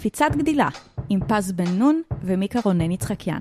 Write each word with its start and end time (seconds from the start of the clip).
קפיצת 0.00 0.30
גדילה 0.36 0.68
עם 1.08 1.20
פז 1.28 1.52
בן 1.52 1.64
נון 1.78 2.02
ומיקה 2.22 2.58
רונן 2.64 2.90
יצחקיאן. 2.90 3.38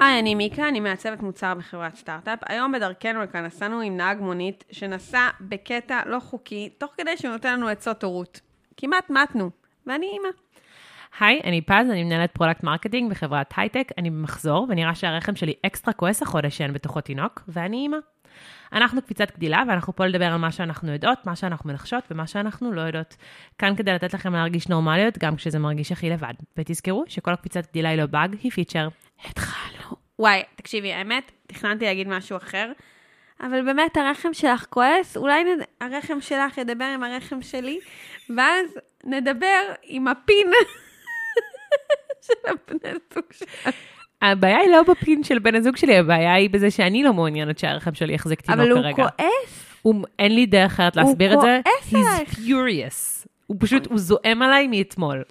היי, 0.00 0.18
אני 0.18 0.34
מיקה, 0.34 0.68
אני 0.68 0.80
מעצבת 0.80 1.22
מוצר 1.22 1.54
בחברת 1.54 1.96
סטארט-אפ. 1.96 2.38
היום 2.48 2.72
בדרכנו 2.72 3.22
לכאן 3.22 3.44
נסענו 3.44 3.80
עם 3.80 3.96
נהג 3.96 4.20
מונית 4.20 4.64
שנסע 4.70 5.28
בקטע 5.40 6.00
לא 6.06 6.20
חוקי, 6.20 6.70
תוך 6.78 6.92
כדי 6.96 7.16
שהוא 7.16 7.32
נותן 7.32 7.52
לנו 7.52 7.68
עצות 7.68 8.04
הורות. 8.04 8.40
כמעט 8.76 9.10
מתנו, 9.10 9.50
ואני 9.86 10.06
אימא. 10.06 10.28
היי, 11.20 11.40
אני 11.44 11.60
פז, 11.60 11.90
אני 11.90 12.04
מנהלת 12.04 12.32
product 12.32 12.62
marketing 12.62 13.10
בחברת 13.10 13.50
הייטק, 13.56 13.88
אני 13.98 14.10
במחזור, 14.10 14.66
ונראה 14.68 14.94
שהרחם 14.94 15.36
שלי 15.36 15.54
אקסטרה 15.66 15.94
כועס 15.94 16.22
החודש 16.22 16.58
שאין 16.58 16.72
בתוכו 16.72 17.00
תינוק, 17.00 17.42
ואני 17.48 17.76
אימא. 17.76 17.96
אנחנו 18.72 19.02
קפיצת 19.02 19.36
גדילה, 19.36 19.62
ואנחנו 19.68 19.96
פה 19.96 20.06
לדבר 20.06 20.24
על 20.24 20.36
מה 20.36 20.52
שאנחנו 20.52 20.92
יודעות, 20.92 21.26
מה 21.26 21.36
שאנחנו 21.36 21.70
מנחשות 21.70 22.04
ומה 22.10 22.26
שאנחנו 22.26 22.72
לא 22.72 22.80
יודעות. 22.80 23.16
כאן 23.58 23.76
כדי 23.76 23.92
לתת 23.92 24.14
לכם 24.14 24.32
להרגיש 24.32 24.68
נורמליות, 24.68 25.18
גם 25.18 25.36
כשזה 25.36 25.58
מרגיש 25.58 25.92
הכי 25.92 26.10
לבד. 26.10 26.34
ותזכרו 26.56 27.04
שכל 27.08 27.32
הקפיצת 27.32 27.66
גדילה 27.70 27.88
היא 27.88 27.98
לא 27.98 28.06
באג, 28.06 28.36
היא 28.42 28.52
feature. 28.52 28.88
התחלנו. 29.24 29.96
וואי, 30.18 30.42
תקשיבי, 30.56 30.92
האמת, 30.92 31.32
תכננתי 31.46 31.84
להגיד 31.84 32.08
משהו 32.08 32.36
אחר, 32.36 32.72
אבל 33.40 33.64
באמת 33.64 33.96
הרחם 33.96 34.28
שלך 34.32 34.66
כועס, 34.70 35.16
אולי 35.16 35.44
נד... 35.44 35.64
הרחם 35.80 36.20
שלך 36.20 36.58
ידבר 36.58 36.84
עם 36.84 37.02
הרחם 37.02 37.42
שלי, 37.42 37.78
ואז 38.36 38.66
נדבר 39.04 39.62
עם 39.82 40.08
הפין 40.08 40.46
של 42.26 42.48
הבני 42.48 42.98
זוג 43.14 43.24
שלנו. 43.32 43.76
הבעיה 44.22 44.58
היא 44.58 44.70
לא 44.70 44.82
בפין 44.82 45.24
של 45.24 45.38
בן 45.38 45.54
הזוג 45.54 45.76
שלי, 45.76 45.98
הבעיה 45.98 46.34
היא 46.34 46.50
בזה 46.50 46.70
שאני 46.70 47.02
לא 47.02 47.12
מעוניינת 47.12 47.58
שהרחם 47.58 47.94
שלי 47.94 48.14
יחזיק 48.14 48.40
תינוק 48.40 48.60
אבל 48.60 48.70
הוא 48.70 48.80
כרגע. 48.82 48.94
כועס. 48.94 49.76
הוא, 49.82 50.04
אין 50.18 50.34
לי 50.34 50.46
דרך 50.46 50.72
אחרת 50.72 50.96
להסביר 50.96 51.34
את 51.34 51.40
זה. 51.40 51.60
כועס 51.64 51.94
עלייך. 51.94 52.32
He's 52.32 52.36
furious. 52.36 53.28
הוא 53.46 53.56
פשוט, 53.60 53.86
הוא 53.86 53.98
זועם 53.98 54.42
עליי 54.42 54.66
מאתמול. 54.66 55.22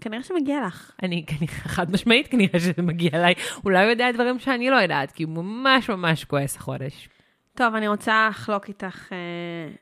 כנראה 0.00 0.22
שמגיע 0.22 0.66
לך. 0.66 0.92
אני 1.02 1.24
כנראה, 1.26 1.54
חד 1.54 1.92
משמעית 1.92 2.28
כנראה 2.28 2.60
שזה 2.60 2.82
מגיע 2.82 3.10
אליי. 3.14 3.34
אולי 3.64 3.82
הוא 3.82 3.90
יודע 3.90 4.12
דברים 4.12 4.38
שאני 4.38 4.70
לא 4.70 4.76
יודעת, 4.76 5.12
כי 5.12 5.22
הוא 5.22 5.32
ממש 5.32 5.90
ממש 5.90 6.24
כועס 6.24 6.56
החודש. 6.56 7.08
טוב, 7.54 7.74
אני 7.74 7.88
רוצה 7.88 8.26
לחלוק 8.30 8.68
איתך 8.68 9.12
אה, 9.12 9.74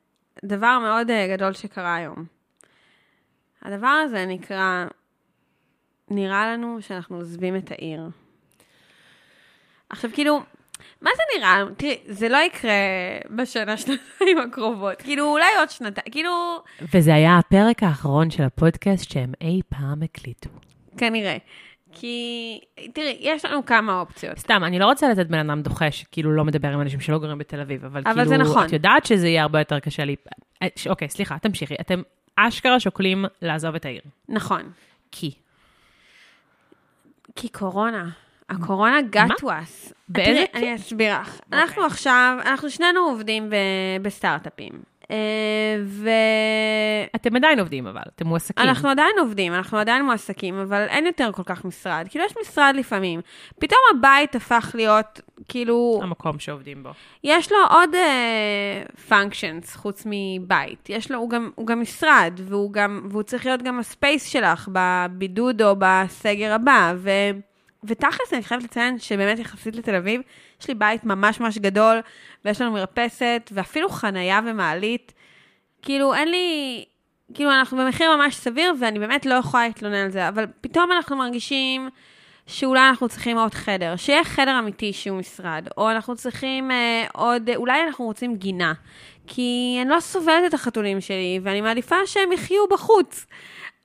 דבר 0.44 0.78
מאוד 0.78 1.10
אה, 1.10 1.36
גדול 1.36 1.52
שקרה 1.52 1.94
היום. 1.94 2.24
הדבר 3.62 4.02
הזה 4.04 4.26
נקרא, 4.26 4.86
נראה 6.10 6.52
לנו 6.52 6.78
שאנחנו 6.80 7.16
עוזבים 7.16 7.56
את 7.56 7.70
העיר. 7.70 8.08
עכשיו, 9.88 10.10
כאילו, 10.14 10.42
מה 11.02 11.10
זה 11.16 11.22
נראה? 11.38 11.62
תראי, 11.76 11.98
זה 12.06 12.28
לא 12.28 12.36
יקרה 12.36 12.72
בשנה, 13.30 13.76
שנתיים 13.82 14.38
הקרובות. 14.38 15.02
כאילו, 15.02 15.24
אולי 15.26 15.56
עוד 15.58 15.70
שנתיים, 15.70 16.06
כאילו, 16.10 16.62
וזה 16.94 17.14
היה 17.14 17.38
הפרק 17.38 17.82
האחרון 17.82 18.30
של 18.30 18.42
הפודקאסט 18.42 19.10
שהם 19.10 19.32
אי 19.40 19.60
פעם 19.68 20.02
הקליטו. 20.02 20.50
כנראה. 20.96 21.36
כי, 21.92 22.60
תראי, 22.92 23.16
יש 23.20 23.44
לנו 23.44 23.66
כמה 23.66 24.00
אופציות. 24.00 24.38
סתם, 24.38 24.64
אני 24.64 24.78
לא 24.78 24.86
רוצה 24.86 25.08
לתת 25.08 25.26
בן 25.26 25.50
אדם 25.50 25.62
דוחה 25.62 25.90
שכאילו 25.90 26.32
לא 26.32 26.44
מדבר 26.44 26.68
עם 26.68 26.80
אנשים 26.80 27.00
שלא 27.00 27.18
גרים 27.18 27.38
בתל 27.38 27.60
אביב, 27.60 27.84
אבל, 27.84 28.02
אבל 28.06 28.12
כאילו, 28.12 28.28
זה 28.28 28.36
נכון. 28.36 28.66
את 28.66 28.72
יודעת 28.72 29.06
שזה 29.06 29.28
יהיה 29.28 29.42
הרבה 29.42 29.58
יותר 29.58 29.78
קשה 29.78 30.04
לי... 30.04 30.16
אה, 30.62 30.68
אוקיי, 30.88 31.08
סליחה, 31.08 31.38
תמשיכי. 31.38 31.74
אתם 31.80 32.02
אשכרה 32.36 32.80
שוקלים 32.80 33.24
לעזוב 33.42 33.74
את 33.74 33.84
העיר. 33.84 34.02
נכון. 34.28 34.62
כי. 35.12 35.34
כי 37.36 37.48
קורונה. 37.48 38.08
הקורונה 38.48 38.98
got 39.12 39.40
to 39.40 39.44
us. 39.44 39.92
באיזה? 40.08 40.44
אני 40.54 40.74
אסביר 40.74 41.20
לך. 41.20 41.40
אנחנו 41.52 41.84
עכשיו, 41.84 42.38
אנחנו 42.42 42.70
שנינו 42.70 43.00
עובדים 43.00 43.50
בסטארט-אפים. 44.02 44.93
אה, 45.10 45.16
אתם 47.16 47.36
עדיין 47.36 47.60
עובדים 47.60 47.86
אבל, 47.86 48.02
אתם 48.16 48.26
מועסקים. 48.26 48.66
ואנחנו 48.66 48.88
עדיין 48.88 49.18
עובדים, 49.18 49.54
אנחנו 49.54 49.78
עדיין 49.78 50.04
מועסקים, 50.04 50.58
אבל 50.58 50.86
אין 50.88 51.06
יותר 51.06 51.30
כל 51.32 51.42
כך 51.42 51.64
משרד. 51.64 52.06
כאילו, 52.10 52.24
יש 52.24 52.34
משרד 52.40 52.74
לפעמים. 52.78 53.20
פתאום 53.58 53.80
הבית 53.94 54.34
הפך 54.34 54.70
להיות, 54.74 55.20
כאילו, 55.48 56.00
המקום 56.02 56.38
שעובדים 56.38 56.82
בו. 56.82 56.90
יש 57.24 57.52
לו 57.52 57.58
עוד 57.70 57.90
functions 59.08 59.76
חוץ 59.76 60.06
מבית. 60.06 60.86
יש 60.88 61.10
לו, 61.10 61.18
הוא 61.18 61.30
גם, 61.30 61.50
הוא 61.54 61.66
גם 61.66 61.80
משרד, 61.80 62.40
והוא, 62.44 62.72
גם, 62.72 63.06
והוא 63.10 63.22
צריך 63.22 63.46
להיות 63.46 63.62
גם 63.62 63.78
ה 63.78 63.86
space 63.86 64.26
שלך 64.26 64.68
בבידוד 64.72 65.62
או 65.62 65.76
בסגר 65.78 66.52
הבא. 66.52 66.92
ו, 66.96 67.10
ותכלס, 67.86 68.32
אני 68.32 68.42
חייבת 68.42 68.64
לציין 68.64 68.98
שבאמת 68.98 69.38
יחסית 69.38 69.76
לתל 69.76 69.94
אביב, 69.94 70.20
יש 70.60 70.68
לי 70.68 70.74
בית 70.74 71.04
ממש 71.04 71.40
ממש 71.40 71.58
גדול, 71.58 72.00
ויש 72.44 72.60
לנו 72.60 72.72
מרפסת, 72.72 73.50
ואפילו 73.54 73.88
חנייה 73.88 74.40
ומעלית. 74.46 75.12
כאילו, 75.82 76.14
אין 76.14 76.28
לי... 76.28 76.84
כאילו, 77.34 77.50
אנחנו 77.50 77.78
במחיר 77.78 78.16
ממש 78.16 78.36
סביר, 78.36 78.74
ואני 78.80 78.98
באמת 78.98 79.26
לא 79.26 79.34
יכולה 79.34 79.66
להתלונן 79.66 79.94
על 80.04 80.10
זה, 80.10 80.28
אבל 80.28 80.46
פתאום 80.60 80.92
אנחנו 80.92 81.16
מרגישים 81.16 81.88
שאולי 82.46 82.88
אנחנו 82.88 83.08
צריכים 83.08 83.38
עוד 83.38 83.54
חדר, 83.54 83.96
שיהיה 83.96 84.24
חדר 84.24 84.58
אמיתי 84.58 84.92
שהוא 84.92 85.18
משרד, 85.18 85.68
או 85.76 85.90
אנחנו 85.90 86.16
צריכים 86.16 86.70
אה, 86.70 87.06
עוד, 87.12 87.50
אולי 87.56 87.82
אנחנו 87.82 88.04
רוצים 88.04 88.36
גינה, 88.36 88.72
כי 89.26 89.78
אני 89.82 89.90
לא 89.90 90.00
סובלת 90.00 90.44
את 90.48 90.54
החתולים 90.54 91.00
שלי, 91.00 91.40
ואני 91.42 91.60
מעדיפה 91.60 91.96
שהם 92.06 92.32
יחיו 92.32 92.66
בחוץ. 92.70 93.26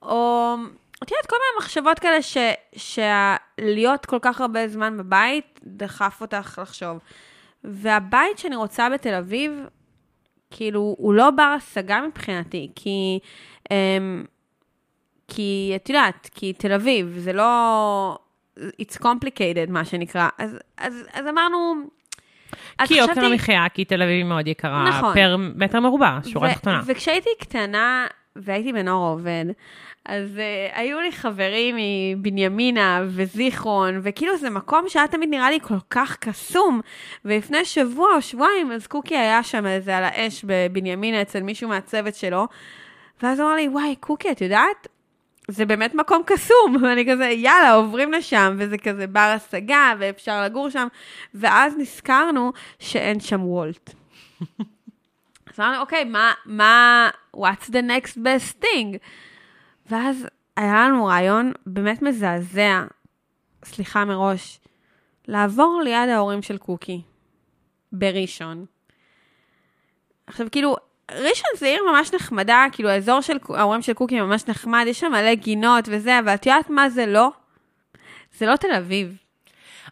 או, 0.02 0.56
את 1.04 1.12
יודעת, 1.12 1.26
כל 1.26 1.36
מיני 1.36 1.66
מחשבות 1.66 2.00
כאלה 2.00 2.22
ש, 2.22 2.38
שלהיות 2.76 4.06
כל 4.06 4.18
כך 4.22 4.42
הרבה 4.42 4.68
זמן 4.68 4.98
בבית, 4.98 5.60
דחף 5.64 6.18
אותך 6.22 6.60
לחשוב. 6.62 7.00
והבית 7.64 8.38
שאני 8.38 8.56
רוצה 8.56 8.90
בתל 8.90 9.14
אביב, 9.14 9.52
כאילו, 10.52 10.96
הוא 10.98 11.14
לא 11.14 11.30
בר 11.32 11.44
השגה 11.58 12.02
מבחינתי, 12.08 12.72
כי, 12.76 13.20
אמ, 13.72 14.26
כי 15.28 15.74
את 15.76 15.90
יודעת, 15.90 16.30
כי 16.36 16.54
תל 16.54 16.72
אביב, 16.74 17.14
זה 17.18 17.34
לא... 17.34 18.18
It's 18.60 18.98
complicated, 19.02 19.70
מה 19.70 19.86
שנקרא. 19.86 20.30
אז, 20.38 20.58
אז, 20.78 21.04
אז 21.14 21.28
אמרנו... 21.28 21.74
אז 22.80 22.88
כי 22.88 22.94
יוקר 22.94 23.14
חשבתי- 23.14 23.26
המחיה, 23.28 23.70
כי 23.74 23.86
תל 23.86 24.02
אביב 24.02 24.26
מאוד 24.28 24.48
יקרה, 24.48 24.90
נכון. 24.90 25.14
פר 25.14 25.36
מטר 25.56 25.80
מרובע, 25.80 26.18
שורה 26.28 26.50
ו- 26.50 26.54
תחתונה. 26.54 26.82
וכשהייתי 26.86 27.30
קטנה 27.40 28.08
והייתי 28.36 28.74
בנוער 28.74 29.12
עובד, 29.12 29.46
אז 30.06 30.30
uh, 30.36 30.78
היו 30.78 31.00
לי 31.00 31.12
חברים 31.12 31.76
מבנימינה 31.78 33.04
וזיכרון, 33.08 34.00
וכאילו 34.04 34.38
זה 34.38 34.50
מקום 34.50 34.86
שהיה 34.90 35.08
תמיד 35.08 35.30
נראה 35.30 35.50
לי 35.50 35.60
כל 35.60 35.80
כך 35.90 36.18
קסום. 36.18 36.82
ולפני 37.26 37.66
שבוע 37.66 38.08
או 38.16 38.22
שבועיים, 38.22 38.72
אז 38.72 38.88
קוקי 38.88 39.18
היה 39.18 39.44
שם 39.44 39.66
איזה 39.66 39.98
על 39.98 40.04
האש 40.04 40.46
בבנימינה 40.48 41.22
אצל 41.22 41.44
מישהו 41.44 41.70
מהצוות 41.70 42.16
שלו, 42.16 42.48
ואז 43.24 43.40
הוא 43.40 43.48
אמר 43.48 43.56
לי, 43.56 43.68
וואי, 43.68 43.96
קוקי, 44.00 44.32
את 44.32 44.42
יודעת? 44.42 44.88
זה 45.48 45.66
באמת 45.66 45.96
מקום 45.96 46.22
קסום, 46.26 46.76
ואני 46.82 47.06
כזה, 47.12 47.26
יאללה, 47.26 47.74
עוברים 47.74 48.12
לשם, 48.12 48.56
וזה 48.58 48.78
כזה 48.78 49.08
בר 49.08 49.36
השגה, 49.36 49.94
ואפשר 50.00 50.44
לגור 50.44 50.70
שם, 50.70 50.88
ואז 51.34 51.78
נזכרנו 51.78 52.52
שאין 52.80 53.20
שם 53.20 53.44
וולט. 53.44 53.94
אז 55.60 55.64
אמרנו, 55.64 55.82
אוקיי, 55.82 56.04
מה, 56.04 56.34
מה, 56.46 57.10
what's 57.38 57.70
the 57.70 57.82
next 57.90 58.18
best 58.18 58.64
thing? 58.64 58.98
ואז 59.86 60.28
היה 60.58 60.88
לנו 60.88 61.06
רעיון 61.06 61.52
באמת 61.66 62.02
מזעזע, 62.02 62.84
סליחה 63.66 64.06
מראש, 64.06 64.60
לעבור 65.28 65.82
ליד 65.84 66.10
ההורים 66.10 66.42
של 66.42 66.58
קוקי, 66.58 67.02
בראשון. 67.92 68.66
עכשיו, 70.28 70.48
כאילו, 70.52 70.76
ראשון 71.12 71.50
זה 71.58 71.66
עיר 71.66 71.84
ממש 71.92 72.14
נחמדה, 72.14 72.66
כאילו, 72.72 72.90
האזור 72.90 73.22
של 73.22 73.38
ההורים 73.50 73.82
של 73.82 73.94
קוקי 73.94 74.22
ממש 74.22 74.48
נחמד, 74.48 74.86
יש 74.88 75.00
שם 75.00 75.12
מלא 75.12 75.34
גינות 75.34 75.86
וזה, 75.88 76.20
אבל 76.20 76.34
את 76.34 76.46
יודעת 76.46 76.70
מה 76.70 76.90
זה 76.90 77.06
לא? 77.06 77.32
זה 78.38 78.46
לא 78.46 78.56
תל 78.56 78.74
אביב. 78.78 79.18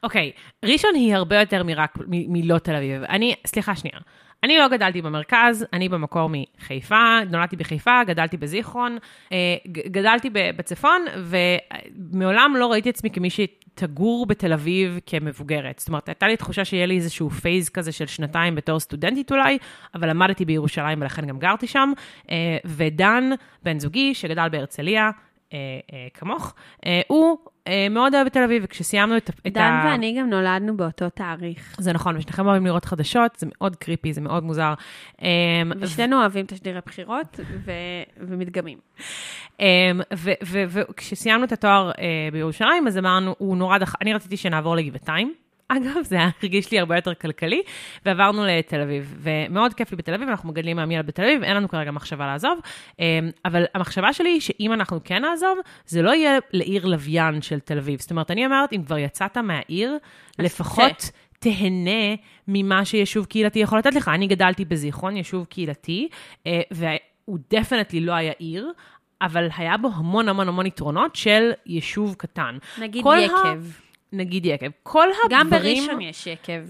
אוקיי, 0.04 0.32
ראשון 0.66 0.96
היא 0.96 1.16
הרבה 1.16 1.40
יותר 1.40 1.64
מרק, 1.64 1.98
מ- 1.98 2.34
מלא 2.34 2.58
תל 2.58 2.76
אביב. 2.76 3.04
אני, 3.04 3.36
סליחה 3.48 3.76
שנייה. 3.76 4.00
אני 4.44 4.58
לא 4.58 4.68
גדלתי 4.68 5.02
במרכז, 5.02 5.66
אני 5.74 5.90
במקור 5.90 6.30
מחיפה, 6.32 7.20
נולדתי 7.32 7.56
בחיפה, 7.56 8.04
גדלתי 8.04 8.38
בזיכרון, 8.38 8.98
אה, 9.32 9.56
גדלתי 9.68 10.30
בצפון, 10.34 11.06
ומעולם 11.18 12.54
לא 12.60 12.72
ראיתי 12.72 12.90
עצמי 12.90 13.10
כמי 13.10 13.30
שתגור 13.30 14.26
בתל 14.26 14.54
אביב 14.54 15.00
כמבוגרת. 15.06 15.80
זאת 15.80 15.88
אומרת, 15.88 16.10
הייתה 16.10 16.28
לי 16.28 16.38
תחושה 16.38 16.66
שיהיה 16.66 16.86
לי 16.86 16.96
איזשהו 16.96 17.30
phase 17.30 17.70
כזה 17.70 17.92
של 17.92 18.06
שנתיים 18.06 18.56
בתור 18.56 18.80
סטודנטית 18.80 19.32
אולי, 19.32 19.58
אבל 19.96 20.10
למדתי 20.10 20.46
בירושלים 20.46 21.02
ולכן 21.02 21.28
גם 21.28 21.40
גרתי 21.40 21.68
שם. 21.68 21.92
אה, 22.32 22.58
ודן, 22.66 23.30
בן 23.64 23.80
זוגי, 23.80 24.14
שגדל 24.14 24.50
בהרצליה, 24.50 25.10
אה, 25.54 25.58
כמוך, 26.14 26.54
הוא 27.08 27.38
מאוד 27.90 28.16
אוהב 28.16 28.28
את 28.28 28.34
תל 28.34 28.44
אביב, 28.44 28.64
וכשסיימנו 28.66 29.18
את, 29.18 29.30
את 29.48 29.54
דן 29.54 29.82
ואני 29.86 30.20
גם 30.20 30.30
נולדנו 30.30 30.78
באותו 30.78 31.10
תאריך. 31.10 31.76
זה 31.80 31.94
נכון, 31.94 32.18
ושניכם 32.18 32.46
אוהבים 32.46 32.66
לראות 32.66 32.86
חדשות, 32.86 33.36
זה 33.38 33.48
מאוד 33.50 33.76
קריפי, 33.76 34.14
זה 34.14 34.22
מאוד 34.22 34.44
מוזר. 34.44 34.74
אה, 35.22 35.28
ושנינו 35.80 36.20
אוהבים 36.20 36.46
תשדירי 36.46 36.80
בחירות 36.86 37.40
ו... 37.66 37.72
ומדגמים. 38.18 38.78
אמ, 39.60 39.66
וכשסיימנו 40.76 41.44
את 41.44 41.52
התואר 41.52 41.92
אה, 41.92 42.30
בירושלים, 42.32 42.88
אז 42.88 42.98
אמרנו, 42.98 43.36
הוא 43.38 43.58
נורא 43.58 43.78
דח... 43.78 43.96
אני 44.02 44.14
רציתי 44.14 44.38
שנעבור 44.38 44.76
לגבעתיים. 44.76 45.34
אגב, 45.70 45.98
זה 46.04 46.16
היה 46.16 46.30
הרגיש 46.44 46.72
לי 46.72 46.80
הרבה 46.80 46.96
יותר 46.96 47.14
כלכלי, 47.14 47.62
ועברנו 48.06 48.46
לתל 48.46 48.82
אביב. 48.82 49.16
ומאוד 49.20 49.74
כיף 49.74 49.92
לי 49.92 49.98
בתל 49.98 50.14
אביב, 50.14 50.30
אנחנו 50.30 50.50
מגדלים 50.50 50.76
מהמילד 50.78 51.08
בתל 51.08 51.24
אביב, 51.24 51.44
אין 51.44 51.56
לנו 51.56 51.70
כרגע 51.70 51.92
מחשבה 51.92 52.26
לעזוב. 52.28 52.60
אמ, 53.00 53.06
אבל 53.46 53.66
המחשבה 53.76 54.14
שלי 54.14 54.30
היא 54.30 54.42
שאם 54.42 54.74
אנחנו 54.74 55.00
כן 55.04 55.22
נעזוב, 55.26 55.58
זה 55.86 56.02
לא 56.02 56.12
יהיה 56.16 56.38
לעיר 56.54 56.86
לוויין 56.86 57.42
של 57.42 57.60
תל 57.60 57.78
אביב. 57.78 58.00
זאת 58.00 58.12
אומרת, 58.12 58.32
אני 58.32 58.46
אומרת, 58.46 58.74
אם 58.74 58.84
כבר 58.84 58.98
יצאת 58.98 59.38
מהעיר, 59.38 59.98
לפחות... 60.40 61.10
תהנה 61.40 62.16
ממה 62.48 62.86
שיישוב 62.86 63.26
קהילתי 63.26 63.60
יכול 63.60 63.80
לתת 63.80 63.96
לך. 63.96 64.08
אני 64.08 64.28
גדלתי 64.28 64.66
בזיכרון, 64.66 65.18
יישוב 65.18 65.46
קהילתי, 65.46 66.08
אה, 66.48 66.62
והוא 66.72 67.38
definitely 67.52 68.00
לא 68.00 68.14
היה 68.14 68.32
עיר, 68.40 68.72
אבל 69.22 69.48
היה 69.58 69.78
בו 69.78 69.90
המון 69.96 70.30
המון 70.30 70.48
המון 70.48 70.66
יתרונות 70.66 71.16
של 71.16 71.52
יישוב 71.66 72.16
קטן. 72.18 72.58
נגיד 72.82 73.04
כל 73.04 73.16
ה- 73.16 73.22
יקב. 73.22 73.62
נגיד 74.14 74.46
יקב. 74.46 74.70
כל 74.84 75.08
גם 75.30 75.48
הדברים, 75.48 75.84
בראשון 75.84 76.02
יש 76.02 76.28
יקב. 76.28 76.62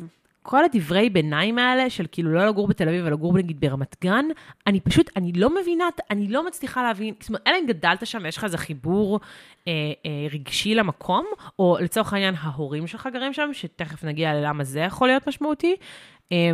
כל 0.43 0.65
הדברי 0.65 1.09
ביניים 1.09 1.59
האלה 1.59 1.89
של 1.89 2.05
כאילו 2.11 2.33
לא 2.33 2.47
לגור 2.47 2.67
בתל 2.67 2.89
אביב, 2.89 3.05
ולגור 3.05 3.33
נגיד 3.37 3.59
ברמת 3.59 3.95
גן, 4.03 4.25
אני 4.67 4.79
פשוט, 4.79 5.09
אני 5.15 5.31
לא 5.31 5.55
מבינה, 5.61 5.85
אני 6.11 6.27
לא 6.27 6.47
מצליחה 6.47 6.83
להבין, 6.83 7.13
זאת 7.19 7.29
אומרת, 7.29 7.41
אלא 7.47 7.55
אם 7.59 7.65
גדלת 7.67 8.07
שם 8.07 8.19
ויש 8.23 8.37
לך 8.37 8.43
איזה 8.43 8.57
חיבור 8.57 9.19
אה, 9.67 9.71
אה, 10.05 10.27
רגשי 10.31 10.75
למקום, 10.75 11.25
או 11.59 11.77
לצורך 11.81 12.13
העניין 12.13 12.35
ההורים 12.39 12.87
שלך 12.87 13.09
גרים 13.13 13.33
שם, 13.33 13.49
שתכף 13.53 14.03
נגיע 14.03 14.33
ללמה 14.33 14.63
זה 14.63 14.79
יכול 14.79 15.07
להיות 15.07 15.27
משמעותי. 15.27 15.75
אה, 16.31 16.51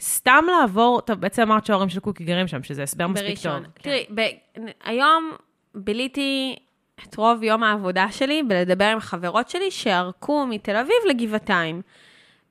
סתם 0.00 0.44
לעבור, 0.50 1.00
טוב, 1.00 1.20
בעצם 1.20 1.42
אמרת 1.42 1.66
שההורים 1.66 1.88
של 1.88 2.00
קוקי 2.00 2.24
גרים 2.24 2.46
שם, 2.46 2.62
שזה 2.62 2.82
הסבר 2.82 3.06
מספיק 3.06 3.38
טוב. 3.38 3.52
בראשון. 3.52 3.64
כן. 3.74 3.82
תראי, 3.82 4.06
ב- 4.14 4.60
היום 4.84 5.30
ביליתי 5.74 6.56
את 7.00 7.16
רוב 7.16 7.42
יום 7.42 7.62
העבודה 7.62 8.06
שלי 8.10 8.42
בלדבר 8.42 8.84
עם 8.84 9.00
חברות 9.00 9.48
שלי 9.48 9.70
שערקו 9.70 10.46
מתל 10.46 10.76
אביב 10.76 10.96
לגבעתיים. 11.08 11.82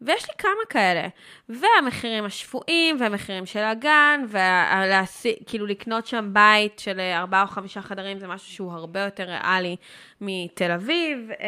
ויש 0.01 0.29
לי 0.29 0.35
כמה 0.37 0.65
כאלה. 0.69 1.07
והמחירים 1.49 2.25
השפויים, 2.25 2.97
והמחירים 2.99 3.45
של 3.45 3.59
הגן, 3.59 4.21
וכאילו 4.27 5.65
לקנות 5.65 6.07
שם 6.07 6.29
בית 6.33 6.79
של 6.79 6.99
ארבעה 6.99 7.41
או 7.41 7.47
חמישה 7.47 7.81
חדרים, 7.81 8.19
זה 8.19 8.27
משהו 8.27 8.53
שהוא 8.53 8.71
הרבה 8.71 8.99
יותר 8.99 9.23
ריאלי 9.23 9.75
מתל 10.21 10.71
אביב, 10.71 11.29
אה, 11.31 11.47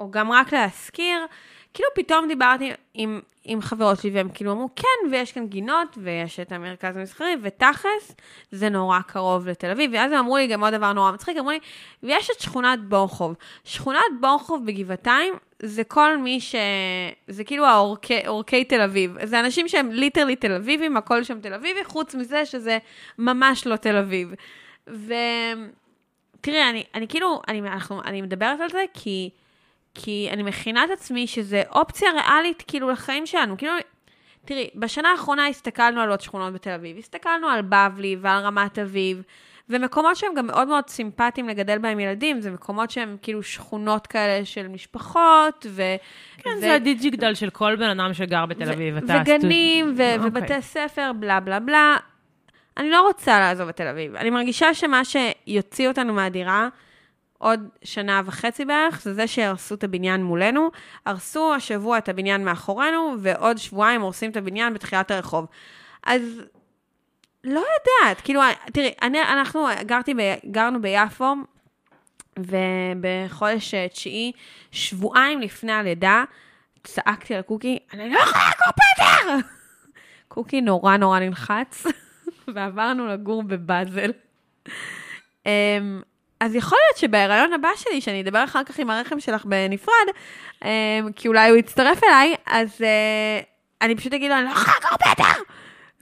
או 0.00 0.10
גם 0.10 0.32
רק 0.32 0.52
להשכיר. 0.52 1.18
כאילו 1.74 1.88
פתאום 1.94 2.28
דיברתי 2.28 2.70
עם, 2.94 3.20
עם 3.44 3.60
חברות 3.60 4.00
שלי, 4.00 4.10
והם 4.10 4.28
כאילו 4.34 4.52
אמרו, 4.52 4.68
כן, 4.76 5.10
ויש 5.10 5.32
כאן 5.32 5.46
גינות, 5.46 5.98
ויש 6.02 6.40
את 6.40 6.52
המרכז 6.52 6.96
המסחרי, 6.96 7.34
ותכלס, 7.42 8.16
זה 8.50 8.68
נורא 8.68 9.00
קרוב 9.00 9.48
לתל 9.48 9.70
אביב. 9.70 9.90
ואז 9.94 10.12
הם 10.12 10.18
אמרו 10.18 10.36
לי 10.36 10.46
גם 10.46 10.64
עוד 10.64 10.74
דבר 10.74 10.92
נורא 10.92 11.12
מצחיק, 11.12 11.36
אמרו 11.36 11.50
לי, 11.50 11.58
ויש 12.02 12.30
את 12.30 12.40
שכונת 12.40 12.78
בורחוב. 12.88 13.34
שכונת 13.64 14.00
בורחוב 14.20 14.66
בגבעתיים, 14.66 15.34
זה 15.62 15.84
כל 15.84 16.16
מי 16.16 16.40
ש... 16.40 16.54
זה 17.28 17.44
כאילו 17.44 17.64
האורכי 17.66 18.64
תל 18.64 18.80
אביב. 18.80 19.24
זה 19.24 19.40
אנשים 19.40 19.68
שהם 19.68 19.90
ליטרלי 19.90 20.36
תל 20.36 20.52
אביבים, 20.52 20.96
הכל 20.96 21.24
שם 21.24 21.40
תל 21.40 21.54
אביבי, 21.54 21.84
חוץ 21.84 22.14
מזה 22.14 22.46
שזה 22.46 22.78
ממש 23.18 23.66
לא 23.66 23.76
תל 23.76 23.96
אביב. 23.96 24.34
ו... 24.90 25.14
תראי, 26.40 26.70
אני, 26.70 26.84
אני 26.94 27.08
כאילו, 27.08 27.42
אני, 27.48 27.60
אנחנו, 27.60 28.02
אני 28.02 28.22
מדברת 28.22 28.60
על 28.60 28.68
זה 28.70 28.84
כי, 28.94 29.30
כי 30.00 30.28
אני 30.32 30.42
מכינה 30.42 30.84
את 30.84 30.90
עצמי 30.90 31.26
שזה 31.26 31.62
אופציה 31.70 32.08
ריאלית 32.12 32.64
כאילו 32.66 32.90
לחיים 32.90 33.26
שלנו. 33.26 33.56
כאילו, 33.56 33.72
תראי, 34.44 34.70
בשנה 34.74 35.10
האחרונה 35.10 35.46
הסתכלנו 35.46 36.00
על 36.00 36.10
עוד 36.10 36.20
שכונות 36.20 36.52
בתל 36.52 36.70
אביב. 36.70 36.98
הסתכלנו 36.98 37.48
על 37.48 37.62
בבלי 37.62 38.16
ועל 38.20 38.44
רמת 38.44 38.78
אביב, 38.78 39.22
ומקומות 39.68 40.16
שהם 40.16 40.34
גם 40.34 40.46
מאוד 40.46 40.68
מאוד 40.68 40.88
סימפטיים 40.88 41.48
לגדל 41.48 41.78
בהם 41.78 42.00
ילדים, 42.00 42.40
זה 42.40 42.50
מקומות 42.50 42.90
שהם 42.90 43.16
כאילו 43.22 43.42
שכונות 43.42 44.06
כאלה 44.06 44.44
של 44.44 44.68
משפחות, 44.68 45.66
ו... 45.70 45.82
כן, 46.38 46.50
ו- 46.56 46.60
זה 46.60 46.74
הדיג'יגדל 46.74 47.34
של 47.34 47.50
כל 47.50 47.76
בן 47.76 48.00
אדם 48.00 48.14
שגר 48.14 48.46
בתל 48.46 48.72
אביב. 48.72 48.94
ו- 48.94 49.20
וגנים, 49.20 49.94
ו- 49.96 50.14
אוקיי. 50.14 50.28
ובתי 50.28 50.62
ספר, 50.62 51.12
בלה 51.18 51.40
בלה 51.40 51.60
בלה. 51.60 51.96
אני 52.76 52.90
לא 52.90 53.02
רוצה 53.02 53.38
לעזוב 53.38 53.68
את 53.68 53.76
תל 53.76 53.86
אביב. 53.86 54.16
אני 54.16 54.30
מרגישה 54.30 54.74
שמה 54.74 55.02
שיוציא 55.04 55.88
אותנו 55.88 56.12
מהדירה, 56.12 56.68
עוד 57.38 57.68
שנה 57.84 58.22
וחצי 58.24 58.64
בערך, 58.64 59.02
זה 59.02 59.14
זה 59.14 59.26
שהרסו 59.26 59.74
את 59.74 59.84
הבניין 59.84 60.24
מולנו. 60.24 60.70
הרסו 61.06 61.54
השבוע 61.54 61.98
את 61.98 62.08
הבניין 62.08 62.44
מאחורינו, 62.44 63.14
ועוד 63.18 63.58
שבועיים 63.58 64.00
הורסים 64.00 64.30
את 64.30 64.36
הבניין 64.36 64.74
בתחילת 64.74 65.10
הרחוב. 65.10 65.46
אז 66.02 66.22
לא 67.44 67.60
יודעת, 67.60 68.20
כאילו, 68.20 68.40
תראי, 68.72 68.92
אני, 69.02 69.22
אנחנו 69.22 69.66
גרתי 69.86 70.14
ב, 70.14 70.18
גרנו 70.50 70.82
ביפו, 70.82 71.34
ובחודש 72.38 73.74
אה, 73.74 73.88
תשיעי, 73.88 74.32
שבועיים 74.72 75.40
לפני 75.40 75.72
הלידה, 75.72 76.24
צעקתי 76.84 77.34
על 77.34 77.42
קוקי, 77.42 77.78
אני 77.92 78.10
לא 78.10 78.18
יכולה 78.18 78.44
לגור 78.44 78.72
פטר! 78.72 79.48
קוקי 80.28 80.60
נורא 80.60 80.96
נורא 80.96 81.18
נלחץ, 81.18 81.86
ועברנו 82.54 83.06
לגור 83.06 83.42
בבאזל. 83.42 84.10
אז 86.40 86.54
יכול 86.54 86.78
להיות 86.86 86.98
שבהיריון 86.98 87.52
הבא 87.52 87.68
שלי, 87.76 88.00
שאני 88.00 88.20
אדבר 88.20 88.44
אחר 88.44 88.64
כך 88.64 88.78
עם 88.78 88.90
הרחם 88.90 89.20
שלך 89.20 89.44
בנפרד, 89.44 89.94
אמ, 90.64 90.68
כי 91.16 91.28
אולי 91.28 91.48
הוא 91.48 91.56
יצטרף 91.56 92.04
אליי, 92.04 92.34
אז 92.46 92.82
אה, 92.82 93.40
אני 93.82 93.96
פשוט 93.96 94.14
אגיד 94.14 94.30
לו, 94.30 94.36
אני 94.36 94.44
לא 94.44 94.50
יכולה 94.50 94.96
פטר! 94.98 95.42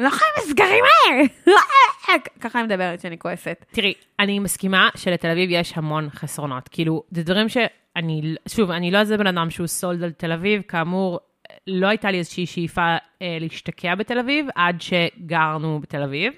אני 0.01 0.05
לא 0.05 0.09
יכולה 0.09 0.31
עם 0.37 0.43
הסגרים 0.45 0.85
האלה! 0.85 1.25
ככה 2.41 2.59
אני 2.59 2.67
מדברת 2.67 2.99
כשאני 2.99 3.19
כועסת. 3.19 3.65
תראי, 3.73 3.95
אני 4.21 4.39
מסכימה 4.39 4.89
שלתל 4.97 5.29
אביב 5.29 5.51
יש 5.53 5.73
המון 5.77 6.09
חסרונות. 6.11 6.69
כאילו, 6.69 7.03
זה 7.11 7.23
דברים 7.23 7.49
שאני, 7.49 8.35
שוב, 8.49 8.71
אני 8.71 8.91
לא 8.91 8.99
איזה 8.99 9.17
בן 9.17 9.27
אדם 9.27 9.51
שהוא 9.51 9.67
סולד 9.67 10.03
על 10.03 10.11
תל 10.11 10.33
אביב, 10.33 10.63
כאמור, 10.69 11.21
לא 11.67 11.87
הייתה 11.87 12.11
לי 12.11 12.19
איזושהי 12.19 12.47
שאיפה 12.47 12.97
אה, 13.23 13.37
להשתקע 13.41 13.95
בתל 13.95 14.19
אביב, 14.19 14.47
עד 14.55 14.81
שגרנו 14.81 15.81
בתל 15.81 16.03
אביב. 16.03 16.33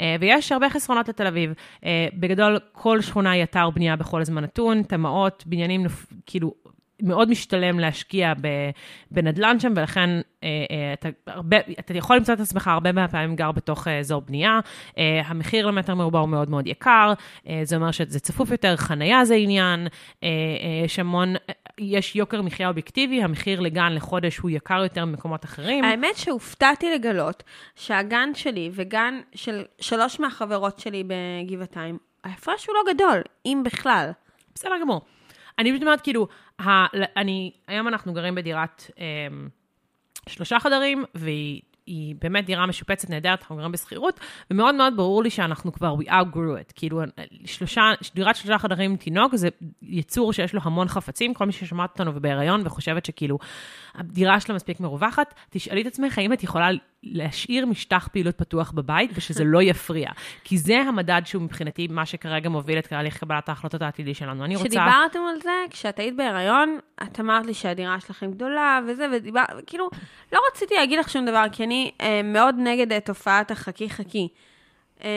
אה, 0.00 0.16
ויש 0.20 0.52
הרבה 0.52 0.70
חסרונות 0.70 1.08
לתל 1.08 1.26
אביב. 1.26 1.52
אה, 1.84 2.08
בגדול, 2.14 2.58
כל 2.72 3.00
שכונה 3.00 3.30
היא 3.30 3.42
אתר 3.42 3.70
בנייה 3.70 3.96
בכל 3.96 4.20
הזמן 4.20 4.44
נתון, 4.44 4.82
תמ"אות, 4.82 5.44
בניינים, 5.46 5.86
כאילו, 6.26 6.54
מאוד 7.02 7.30
משתלם 7.30 7.78
להשקיע 7.78 8.32
בנדל"ן 9.10 9.60
שם, 9.60 9.72
ולכן 9.76 10.10
אה, 10.44 10.48
אתה, 10.92 11.08
הרבה, 11.26 11.56
אתה 11.78 11.96
יכול 11.96 12.16
למצוא 12.16 12.34
את 12.34 12.40
עצמך 12.40 12.68
הרבה 12.68 12.92
מהפעמים 12.92 13.36
גר 13.36 13.52
בתוך 13.52 13.88
אזור 13.88 14.20
בנייה. 14.20 14.60
המחיר 15.24 15.66
למטר 15.66 15.94
מרובע 15.94 16.18
הוא 16.18 16.28
מאוד 16.28 16.50
מאוד 16.50 16.66
יקר, 16.66 17.12
זה 17.62 17.76
אומר 17.76 17.90
שזה 17.90 18.20
צפוף 18.20 18.50
יותר, 18.50 18.76
חנייה 18.76 19.24
זה 19.24 19.34
עניין, 19.34 19.88
יש 20.84 20.98
המון, 20.98 21.34
יש 21.80 22.16
יוקר 22.16 22.42
מחיה 22.42 22.68
אובייקטיבי, 22.68 23.22
המחיר 23.22 23.60
לגן 23.60 23.92
לחודש 23.92 24.38
הוא 24.38 24.50
יקר 24.50 24.82
יותר 24.82 25.04
ממקומות 25.04 25.44
אחרים. 25.44 25.84
האמת 25.84 26.16
שהופתעתי 26.16 26.94
לגלות 26.94 27.42
שהגן 27.76 28.34
שלי 28.34 28.70
וגן 28.72 29.20
של 29.34 29.64
שלוש 29.80 30.20
מהחברות 30.20 30.78
שלי 30.78 31.04
בגבעתיים, 31.06 31.98
ההפרש 32.24 32.66
הוא 32.66 32.74
לא 32.74 32.92
גדול, 32.94 33.22
אם 33.46 33.62
בכלל. 33.64 34.10
בסדר 34.54 34.74
גמור. 34.80 35.00
אני 35.58 35.70
פשוט 35.70 35.82
אומרת, 35.82 36.00
כאילו, 36.00 36.28
ה, 36.60 36.86
אני, 37.16 37.52
היום 37.66 37.88
אנחנו 37.88 38.12
גרים 38.12 38.34
בדירת 38.34 38.90
אה, 38.98 39.04
שלושה 40.28 40.60
חדרים, 40.60 41.04
והיא 41.14 41.60
היא 41.90 42.14
באמת 42.20 42.44
דירה 42.44 42.66
משופצת 42.66 43.10
נהדרת, 43.10 43.40
אנחנו 43.40 43.56
גרים 43.56 43.72
בשכירות, 43.72 44.20
ומאוד 44.50 44.74
מאוד 44.74 44.96
ברור 44.96 45.22
לי 45.22 45.30
שאנחנו 45.30 45.72
כבר, 45.72 45.94
we 45.94 46.08
outgrew 46.08 46.68
it. 46.68 46.72
כאילו, 46.74 47.02
שלושה, 47.44 47.82
דירת 48.14 48.36
שלושה 48.36 48.58
חדרים 48.58 48.90
עם 48.90 48.96
תינוק, 48.96 49.34
זה 49.34 49.48
יצור 49.82 50.32
שיש 50.32 50.54
לו 50.54 50.60
המון 50.64 50.88
חפצים, 50.88 51.34
כל 51.34 51.46
מי 51.46 51.52
ששומעת 51.52 51.90
אותנו 51.90 52.14
ובהיריון 52.14 52.62
וחושבת 52.64 53.04
שכאילו, 53.04 53.38
הדירה 53.94 54.40
שלה 54.40 54.54
מספיק 54.54 54.80
מרווחת, 54.80 55.34
תשאלי 55.50 55.82
את 55.82 55.86
עצמך 55.86 56.18
האם 56.18 56.32
את 56.32 56.42
יכולה 56.42 56.68
להשאיר 57.02 57.66
משטח 57.66 58.08
פעילות 58.12 58.38
פתוח 58.38 58.70
בבית 58.70 59.10
ושזה 59.14 59.44
לא 59.54 59.62
יפריע. 59.62 60.10
כי 60.44 60.58
זה 60.58 60.78
המדד 60.78 61.22
שהוא 61.24 61.42
מבחינתי 61.42 61.88
מה 61.90 62.06
שכרגע 62.06 62.48
מוביל 62.48 62.78
את 62.78 62.86
תהליך 62.86 63.18
קבלת 63.18 63.48
ההחלטות 63.48 63.82
העתידי 63.82 64.14
שלנו. 64.14 64.44
אני 64.44 64.56
רוצה... 64.56 64.68
כשדיברתם 64.68 65.20
על 65.30 65.40
זה, 65.40 65.64
כשאת 65.70 65.98
היית 65.98 66.16
בהיריון, 66.16 66.78
את 67.02 67.20
אמרת 67.20 67.46
לי 67.46 67.54
שהדירה 67.54 68.00
שלכם 68.00 68.30
גדולה 68.30 68.80
וזה, 68.86 69.06
ודיבר... 69.12 69.44
כאילו, 69.66 69.90
לא 70.32 70.40
רציתי 70.52 70.74
להגיד 70.74 70.98
לך 70.98 71.10
שום 71.10 71.26
דבר, 71.26 71.44
כי 71.52 71.64
אני 71.64 71.90
אה, 72.00 72.20
מאוד 72.24 72.54
נגד 72.58 72.92
אה, 72.92 73.00
תופעת 73.00 73.50
החכי-חכי. 73.50 74.28
אה, 75.04 75.08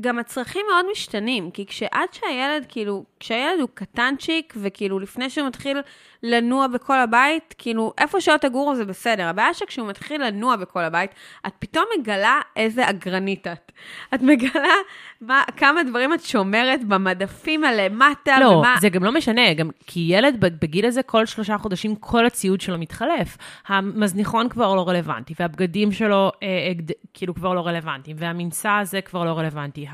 גם 0.00 0.18
הצרכים 0.18 0.66
מאוד 0.70 0.86
משתנים, 0.92 1.50
כי 1.50 1.66
כשעד 1.66 2.08
שהילד, 2.12 2.66
כאילו, 2.68 3.04
כשהילד 3.24 3.60
הוא 3.60 3.68
קטנצ'יק, 3.74 4.54
וכאילו 4.56 4.98
לפני 4.98 5.30
שהוא 5.30 5.46
מתחיל 5.46 5.78
לנוע 6.22 6.66
בכל 6.66 6.98
הבית, 6.98 7.54
כאילו, 7.58 7.92
איפה 7.98 8.20
שלא 8.20 8.36
תגורו 8.36 8.74
זה 8.74 8.84
בסדר. 8.84 9.26
הבעיה 9.26 9.54
שכשהוא 9.54 9.88
מתחיל 9.88 10.26
לנוע 10.26 10.56
בכל 10.56 10.84
הבית, 10.84 11.10
את 11.46 11.52
פתאום 11.58 11.84
מגלה 11.98 12.40
איזה 12.56 12.90
אגרנית 12.90 13.46
את. 13.46 13.72
את 14.14 14.22
מגלה 14.22 14.74
מה, 15.20 15.42
כמה 15.56 15.82
דברים 15.82 16.14
את 16.14 16.24
שומרת 16.24 16.84
במדפים 16.84 17.64
הלמטה, 17.64 18.40
לא, 18.40 18.46
ומה... 18.46 18.74
זה 18.80 18.88
גם 18.88 19.04
לא 19.04 19.12
משנה, 19.12 19.54
גם 19.54 19.70
כי 19.86 20.06
ילד 20.08 20.36
בגיל 20.40 20.86
הזה, 20.86 21.02
כל 21.02 21.26
שלושה 21.26 21.58
חודשים, 21.58 21.96
כל 21.96 22.26
הציוד 22.26 22.60
שלו 22.60 22.78
מתחלף. 22.78 23.36
המזניחון 23.66 24.48
כבר 24.48 24.74
לא 24.74 24.88
רלוונטי, 24.88 25.34
והבגדים 25.40 25.92
שלו 25.92 26.32
אה, 26.42 26.48
אה, 26.48 26.72
כאילו 27.14 27.34
כבר 27.34 27.54
לא 27.54 27.66
רלוונטיים, 27.66 28.16
והמנסה 28.20 28.78
הזה 28.78 29.00
כבר 29.00 29.24
לא 29.24 29.38
רלוונטי. 29.38 29.86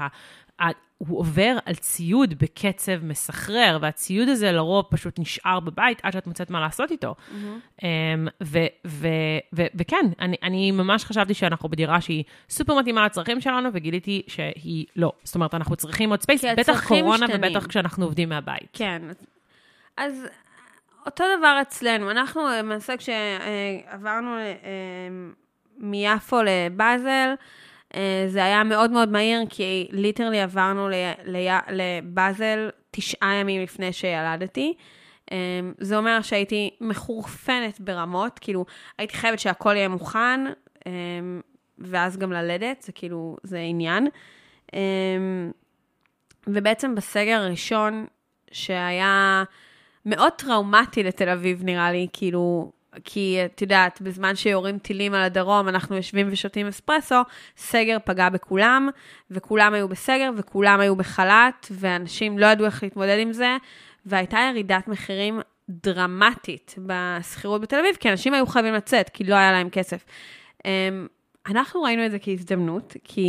הוא 1.09 1.19
עובר 1.19 1.59
על 1.67 1.75
ציוד 1.75 2.35
בקצב 2.39 3.05
מסחרר, 3.05 3.79
והציוד 3.81 4.29
הזה 4.29 4.53
לרוב 4.53 4.85
פשוט 4.91 5.19
נשאר 5.19 5.61
בבית 5.61 6.01
עד 6.03 6.13
שאת 6.13 6.27
מוצאת 6.27 6.51
מה 6.51 6.61
לעשות 6.61 6.91
איתו. 6.91 7.15
Mm-hmm. 7.15 7.85
וכן, 9.75 10.07
אני, 10.21 10.37
אני 10.43 10.71
ממש 10.71 11.05
חשבתי 11.05 11.35
שאנחנו 11.35 11.69
בדירה 11.69 12.01
שהיא 12.01 12.25
סופר 12.51 12.79
מתאימה 12.79 13.07
לצרכים 13.07 13.41
שלנו, 13.41 13.69
וגיליתי 13.73 14.23
שהיא 14.27 14.87
לא. 14.97 15.13
זאת 15.25 15.35
אומרת, 15.35 15.55
אנחנו 15.55 15.77
צריכים 15.77 16.11
עוד 16.11 16.23
space, 16.23 16.45
בטח 16.45 16.89
קורונה 16.89 17.27
משתנים. 17.27 17.53
ובטח 17.55 17.67
כשאנחנו 17.67 18.05
עובדים 18.05 18.29
מהבית. 18.29 18.69
כן. 18.73 19.03
אז 19.97 20.27
אותו 21.07 21.25
דבר 21.39 21.59
אצלנו. 21.63 22.11
אנחנו, 22.11 22.41
למעשה, 22.59 22.95
כשעברנו 22.97 24.37
אה, 24.37 24.49
מיפו 25.79 26.37
לבאזל, 26.43 27.35
זה 28.27 28.45
היה 28.45 28.65
מאוד 28.65 28.91
מאוד 28.91 29.09
מהיר, 29.09 29.41
כי 29.49 29.89
literally 29.91 30.41
עברנו 30.41 30.89
לבאזל 31.69 32.71
תשעה 32.91 33.35
ימים 33.35 33.63
לפני 33.63 33.93
שילדתי. 33.93 34.75
אה, 35.33 35.37
זה 35.79 35.97
אומר 35.97 36.23
שהייתי 36.23 36.71
מחורפנת 36.81 37.81
ברמות, 37.81 38.39
כאילו, 38.39 38.65
הייתי 38.99 39.17
חייבת 39.17 39.39
שהכל 39.39 39.77
יהיה 39.77 39.89
מוכן, 39.89 40.41
אה, 40.87 40.93
ואז 41.79 42.17
גם 42.17 42.33
ללדת, 42.33 42.83
זה 42.83 42.93
כאילו, 42.93 43.37
זה 43.43 43.59
עניין. 43.59 44.07
ובעצם 46.47 46.95
בסגר 46.95 47.41
הראשון, 47.41 48.07
שהיה 48.53 49.45
מאוד 50.07 50.33
טראומטי 50.33 51.03
לתל 51.03 51.29
אביב, 51.29 51.65
נראה 51.65 51.93
לי, 51.93 52.07
כאילו, 52.13 52.73
כי 53.05 53.39
את 53.45 53.63
יודעת, 53.63 54.01
בזמן 54.03 54.37
שיורים 54.37 54.79
טילים 54.79 55.15
על 55.15 55.23
הדרום, 55.23 55.69
אנחנו 55.69 55.97
יושבים 55.97 56.29
ושותים 56.31 56.67
אספרסו, 56.67 57.21
סגר 57.57 57.97
פגע 58.05 58.29
בכולם, 58.29 58.89
וכולם 59.31 59.75
היו 59.75 59.89
בסגר, 59.89 60.31
וכולם 60.37 60.81
היו 60.81 60.97
בחל"ת, 60.97 61.67
ואנשים 61.71 62.39
לא 62.39 62.47
ידעו 62.47 62.67
איך 62.67 62.83
להתמודד 62.83 63.19
עם 63.19 63.33
זה, 63.33 63.57
והייתה 64.07 64.39
ירידת 64.51 64.89
מחירים 64.89 65.41
דרמטית 65.71 66.75
בשכירות 66.87 67.61
בתל 67.61 67.77
אביב, 67.77 67.97
כי 67.97 68.11
אנשים 68.11 68.35
היו 68.35 68.47
חייבים 68.47 68.75
לצאת, 68.75 69.09
כי 69.09 69.25
לא 69.25 69.35
היה 69.35 69.53
להם 69.53 69.71
כסף. 69.71 70.05
אמ, 70.65 71.07
אנחנו 71.47 71.83
ראינו 71.83 72.07
את 72.07 72.11
זה 72.11 72.19
כהזדמנות, 72.19 72.97
כי 73.05 73.29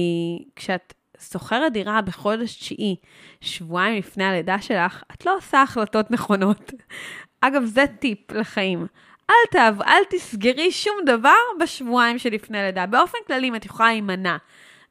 כשאת 0.56 0.94
שוכרת 1.32 1.74
דירה 1.74 2.02
בחודש 2.02 2.56
תשיעי, 2.56 2.96
שבועיים 3.42 3.98
לפני 3.98 4.24
הלידה 4.24 4.62
שלך, 4.62 5.04
את 5.14 5.26
לא 5.26 5.36
עושה 5.36 5.62
החלטות 5.62 6.12
נכונות. 6.12 6.72
אגב, 7.42 7.64
זה 7.66 7.86
טיפ 8.00 8.32
לחיים. 8.32 8.88
אל 9.30 9.36
תאהב, 9.52 9.82
אל 9.82 10.04
תסגרי 10.10 10.72
שום 10.72 10.98
דבר 11.06 11.38
בשבועיים 11.60 12.20
שלפני 12.20 12.62
לידה. 12.62 12.86
באופן 12.86 13.18
כללי, 13.28 13.50
אם 13.50 13.56
את 13.56 13.66
יכולה 13.66 13.90
להימנע 13.90 14.38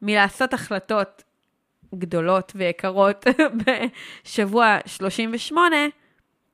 מלעשות 0.02 0.54
החלטות 0.54 1.22
גדולות 1.94 2.52
ויקרות 2.56 3.26
בשבוע 4.24 4.78
38, 4.86 5.76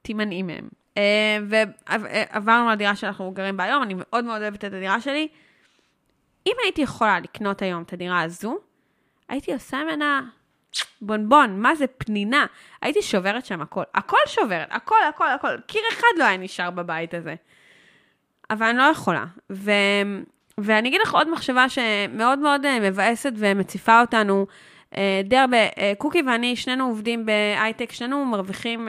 תימנעי 0.03 0.43
מהם. 0.43 0.69
אה, 0.99 1.39
ועברנו 1.49 2.71
לדירה 2.71 2.97
שאנחנו 2.97 3.31
גרים 3.31 3.57
בה 3.57 3.65
היום, 3.65 3.83
אני 3.83 3.95
מאוד 3.97 4.25
מאוד 4.25 4.43
אוהבת 4.43 4.65
את 4.65 4.73
הדירה 4.75 5.01
שלי. 5.01 5.29
אם 6.47 6.53
הייתי 6.63 6.83
יכולה 6.83 7.21
לקנות 7.21 7.63
היום 7.63 7.83
את 7.83 7.93
הדירה 7.93 8.23
הזו, 8.23 8.59
הייתי 9.29 9.53
עושה 9.53 9.85
ממנה 9.85 10.21
בונבון, 11.01 11.61
מה 11.63 11.75
זה 11.75 11.87
פנינה. 11.87 12.47
הייתי 12.83 13.03
שוברת 13.03 13.47
שם 13.47 13.61
הכל. 13.61 13.83
הכל 13.95 14.17
שוברת, 14.27 14.69
הכל, 14.71 15.03
הכל, 15.09 15.29
הכל. 15.29 15.61
קיר 15.67 15.83
אחד 15.93 16.19
לא 16.19 16.25
היה 16.25 16.37
נשאר 16.37 16.71
בבית 16.71 17.15
הזה. 17.15 17.35
אבל 18.51 18.67
אני 18.67 18.79
לא 18.79 18.83
יכולה. 18.83 19.25
ו... 19.53 19.71
ואני 20.61 20.89
אגיד 20.89 21.01
לך 21.05 21.15
עוד 21.15 21.31
מחשבה 21.31 21.69
שמאוד 21.69 22.39
מאוד 22.39 22.65
אה, 22.65 22.81
מבאסת 22.81 23.33
ומציפה 23.37 24.01
אותנו 24.01 24.47
אה, 24.97 25.21
די 25.25 25.37
הרבה. 25.37 25.57
אה, 25.57 25.93
קוקי 25.99 26.23
ואני, 26.27 26.57
שנינו 26.57 26.87
עובדים 26.87 27.27
בהייטק, 27.27 27.93
שנינו 27.93 28.25
מרוויחים 28.25 28.89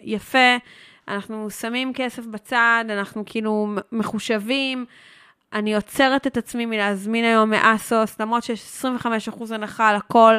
יפה, 0.00 0.56
אנחנו 1.08 1.50
שמים 1.50 1.92
כסף 1.94 2.26
בצד, 2.26 2.84
אנחנו 2.88 3.22
כאילו 3.26 3.68
מחושבים. 3.92 4.84
אני 5.52 5.74
עוצרת 5.74 6.26
את 6.26 6.36
עצמי 6.36 6.66
מלהזמין 6.66 7.24
היום 7.24 7.50
מאסוס, 7.50 8.20
למרות 8.20 8.44
שיש 8.44 8.84
25% 8.84 9.54
הנחה 9.54 9.88
על 9.88 9.96
הכל. 9.96 10.34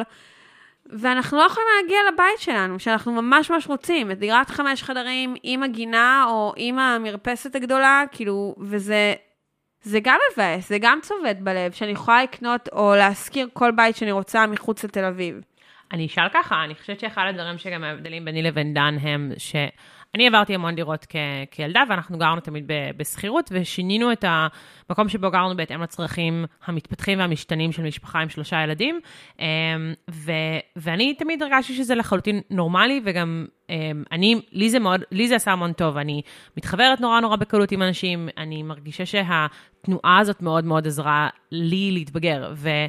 ואנחנו 0.90 1.38
לא 1.38 1.42
יכולים 1.42 1.68
להגיע 1.82 1.98
לבית 2.12 2.38
שלנו, 2.38 2.80
שאנחנו 2.80 3.12
ממש 3.12 3.50
ממש 3.50 3.66
רוצים, 3.66 4.10
את 4.10 4.18
דירת 4.18 4.50
חמש 4.50 4.82
חדרים 4.82 5.34
עם 5.42 5.62
הגינה 5.62 6.26
או 6.28 6.52
עם 6.56 6.78
המרפסת 6.78 7.54
הגדולה, 7.54 8.04
כאילו, 8.12 8.54
וזה 8.60 9.14
זה 9.82 9.98
גם 10.02 10.18
מבאס, 10.32 10.68
זה 10.68 10.78
גם 10.80 10.98
צובט 11.02 11.36
בלב, 11.40 11.72
שאני 11.72 11.90
יכולה 11.90 12.22
לקנות 12.22 12.68
או 12.72 12.94
להשכיר 12.96 13.48
כל 13.52 13.70
בית 13.70 13.96
שאני 13.96 14.12
רוצה 14.12 14.46
מחוץ 14.46 14.84
לתל 14.84 15.04
אביב. 15.04 15.40
אני 15.92 16.06
אשאל 16.06 16.28
ככה, 16.34 16.64
אני 16.64 16.74
חושבת 16.74 17.00
שאחד 17.00 17.22
הדברים 17.28 17.58
שגם 17.58 17.84
ההבדלים 17.84 18.24
ביני 18.24 18.42
לבין 18.42 18.74
דן 18.74 18.96
הם 19.00 19.32
ש... 19.38 19.56
אני 20.16 20.26
עברתי 20.26 20.54
המון 20.54 20.74
דירות 20.74 21.06
כ- 21.08 21.16
כילדה, 21.50 21.82
ואנחנו 21.88 22.18
גרנו 22.18 22.40
תמיד 22.40 22.64
בשכירות, 22.96 23.50
ושינינו 23.52 24.12
את 24.12 24.24
המקום 24.28 25.08
שבו 25.08 25.30
גרנו 25.30 25.56
בהתאם 25.56 25.82
לצרכים 25.82 26.44
המתפתחים 26.66 27.18
והמשתנים 27.18 27.72
של 27.72 27.82
משפחה 27.82 28.18
עם 28.18 28.28
שלושה 28.28 28.62
ילדים. 28.62 29.00
אמ, 29.40 29.44
ו- 30.10 30.32
ואני 30.76 31.14
תמיד 31.14 31.42
הרגשתי 31.42 31.74
שזה 31.74 31.94
לחלוטין 31.94 32.40
נורמלי, 32.50 33.00
וגם 33.04 33.46
אמ, 33.70 34.02
אני, 34.12 34.40
לי 34.52 34.70
זה 34.70 34.78
מאוד, 34.78 35.00
לי 35.12 35.28
זה 35.28 35.36
עשה 35.36 35.52
המון 35.52 35.72
טוב. 35.72 35.96
אני 35.96 36.22
מתחברת 36.56 37.00
נורא 37.00 37.20
נורא 37.20 37.36
בקלות 37.36 37.72
עם 37.72 37.82
אנשים, 37.82 38.28
אני 38.38 38.62
מרגישה 38.62 39.06
שהתנועה 39.06 40.18
הזאת 40.18 40.42
מאוד 40.42 40.64
מאוד 40.64 40.86
עזרה 40.86 41.28
לי 41.52 41.90
להתבגר. 41.92 42.52
ו- 42.56 42.86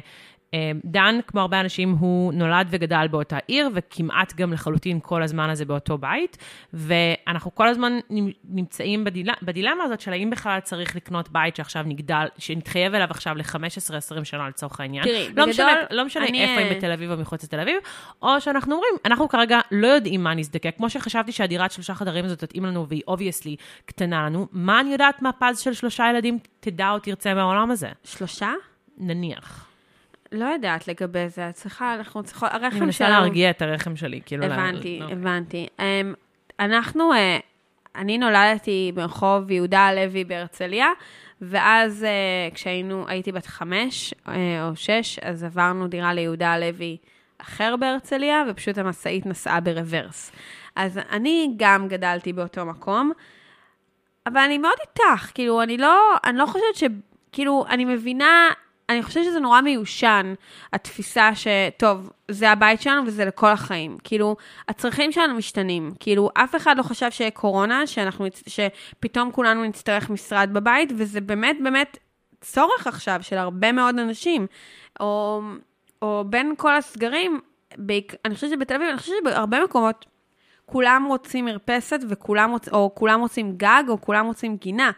דן, 0.84 1.18
כמו 1.26 1.40
הרבה 1.40 1.60
אנשים, 1.60 1.90
הוא 1.90 2.32
נולד 2.32 2.66
וגדל 2.70 3.06
באותה 3.10 3.38
עיר, 3.46 3.70
וכמעט 3.74 4.34
גם 4.34 4.52
לחלוטין 4.52 5.00
כל 5.02 5.22
הזמן 5.22 5.50
הזה 5.50 5.64
באותו 5.64 5.98
בית. 5.98 6.38
ואנחנו 6.72 7.54
כל 7.54 7.68
הזמן 7.68 7.98
נמצאים 8.44 9.04
בדיל... 9.04 9.30
בדילמה 9.42 9.84
הזאת 9.84 10.00
של 10.00 10.12
האם 10.12 10.30
בכלל 10.30 10.60
צריך 10.60 10.96
לקנות 10.96 11.28
בית 11.28 11.56
שעכשיו 11.56 11.84
נגדל, 11.86 12.26
שנתחייב 12.38 12.94
אליו 12.94 13.08
עכשיו 13.10 13.34
ל-15-20 13.34 14.24
שנה 14.24 14.48
לצורך 14.48 14.80
העניין. 14.80 15.04
תראי, 15.04 15.24
לא 15.24 15.30
בגדול, 15.30 15.48
משנה, 15.48 15.74
לא 15.90 16.04
משנה 16.04 16.26
אני... 16.26 16.42
איפה, 16.42 16.60
אם 16.60 16.66
אה, 16.66 16.74
בתל 16.74 16.92
אביב 16.92 17.10
או 17.10 17.16
מחוץ 17.16 17.44
לתל 17.44 17.60
אביב, 17.60 17.76
או 18.22 18.40
שאנחנו 18.40 18.74
אומרים, 18.74 18.94
אנחנו 19.04 19.28
כרגע 19.28 19.60
לא 19.72 19.86
יודעים 19.86 20.24
מה 20.24 20.34
נזדקק. 20.34 20.74
כמו 20.76 20.90
שחשבתי 20.90 21.32
שהדירת 21.32 21.72
שלושה 21.72 21.94
חדרים 21.94 22.24
הזאת 22.24 22.38
תתאים 22.38 22.64
לנו, 22.64 22.88
והיא 22.88 23.02
obviously 23.08 23.56
קטנה 23.84 24.26
לנו, 24.26 24.46
מה 24.52 24.80
אני 24.80 24.92
יודעת 24.92 25.22
מה 25.22 25.30
פז 25.32 25.58
של 25.58 25.72
שלושה 25.72 26.10
ילדים 26.10 26.38
תדע 26.60 26.90
או 26.90 26.98
תרצה 26.98 27.34
מהעולם 27.34 27.70
הזה? 27.70 27.88
שלושה? 28.04 28.52
נניח. 28.98 29.67
לא 30.32 30.44
יודעת 30.44 30.88
לגבי 30.88 31.28
זה, 31.28 31.48
את 31.48 31.54
צריכה, 31.54 31.94
אנחנו 31.94 32.22
צריכות, 32.22 32.48
הרחם 32.52 32.68
שלנו... 32.68 32.76
אני 32.76 32.84
מנסה 32.84 33.08
להרגיע 33.08 33.50
את 33.50 33.62
הרחם 33.62 33.96
שלי, 33.96 34.20
כאילו... 34.26 34.44
הבנתי, 34.44 34.98
לא... 35.00 35.08
הבנתי. 35.12 35.66
Um, 35.78 35.82
אנחנו, 36.60 37.12
uh, 37.12 37.16
אני 37.96 38.18
נולדתי 38.18 38.92
ברחוב 38.94 39.50
יהודה 39.50 39.80
הלוי 39.80 40.24
בהרצליה, 40.24 40.88
ואז 41.40 42.06
uh, 42.50 42.54
כשהיינו, 42.54 43.08
הייתי 43.08 43.32
בת 43.32 43.46
חמש 43.46 44.14
uh, 44.14 44.28
או 44.62 44.76
שש, 44.76 45.18
אז 45.18 45.44
עברנו 45.44 45.88
דירה 45.88 46.14
ליהודה 46.14 46.52
הלוי 46.52 46.96
אחר 47.38 47.74
בהרצליה, 47.76 48.44
ופשוט 48.48 48.78
המשאית 48.78 49.26
נסעה 49.26 49.60
ברוורס. 49.60 50.32
אז 50.76 50.98
אני 51.10 51.54
גם 51.56 51.88
גדלתי 51.88 52.32
באותו 52.32 52.66
מקום, 52.66 53.12
אבל 54.26 54.40
אני 54.40 54.58
מאוד 54.58 54.76
איתך, 54.80 55.30
כאילו, 55.34 55.62
אני 55.62 55.76
לא, 55.76 56.14
אני 56.24 56.38
לא 56.38 56.46
חושבת 56.46 56.74
ש... 56.74 56.84
כאילו, 57.32 57.64
אני 57.68 57.84
מבינה 57.84 58.48
אני 58.88 59.02
חושבת 59.02 59.24
שזה 59.24 59.40
נורא 59.40 59.60
מיושן, 59.60 60.34
התפיסה 60.72 61.30
שטוב, 61.34 62.10
זה 62.30 62.50
הבית 62.50 62.80
שלנו 62.80 63.06
וזה 63.06 63.24
לכל 63.24 63.50
החיים. 63.50 63.98
כאילו, 64.04 64.36
הצרכים 64.68 65.12
שלנו 65.12 65.34
משתנים. 65.34 65.92
כאילו, 66.00 66.30
אף 66.34 66.56
אחד 66.56 66.78
לא 66.78 66.82
חשב 66.82 67.10
שיהיה 67.10 67.30
קורונה, 67.30 67.86
שאנחנו, 67.86 68.26
שפתאום 68.46 69.32
כולנו 69.32 69.64
נצטרך 69.64 70.10
משרד 70.10 70.50
בבית, 70.52 70.92
וזה 70.96 71.20
באמת 71.20 71.56
באמת 71.62 71.98
צורך 72.40 72.86
עכשיו 72.86 73.18
של 73.22 73.38
הרבה 73.38 73.72
מאוד 73.72 73.98
אנשים. 73.98 74.46
או, 75.00 75.42
או 76.02 76.24
בין 76.26 76.54
כל 76.56 76.74
הסגרים, 76.74 77.40
בעיק, 77.76 78.14
אני 78.24 78.34
חושבת 78.34 78.50
שבתל 78.50 78.74
אביב, 78.74 78.88
אני 78.88 78.98
חושבת 78.98 79.14
שבהרבה 79.20 79.64
מקומות, 79.64 80.06
כולם 80.66 81.04
רוצים 81.08 81.44
מרפסת 81.44 82.00
וכולם 82.08 82.50
רוצ, 82.50 82.68
או 82.68 82.94
כולם 82.94 83.20
רוצים 83.20 83.56
גג, 83.56 83.84
או 83.88 84.00
כולם 84.00 84.26
רוצים 84.26 84.56
גינה. 84.56 84.90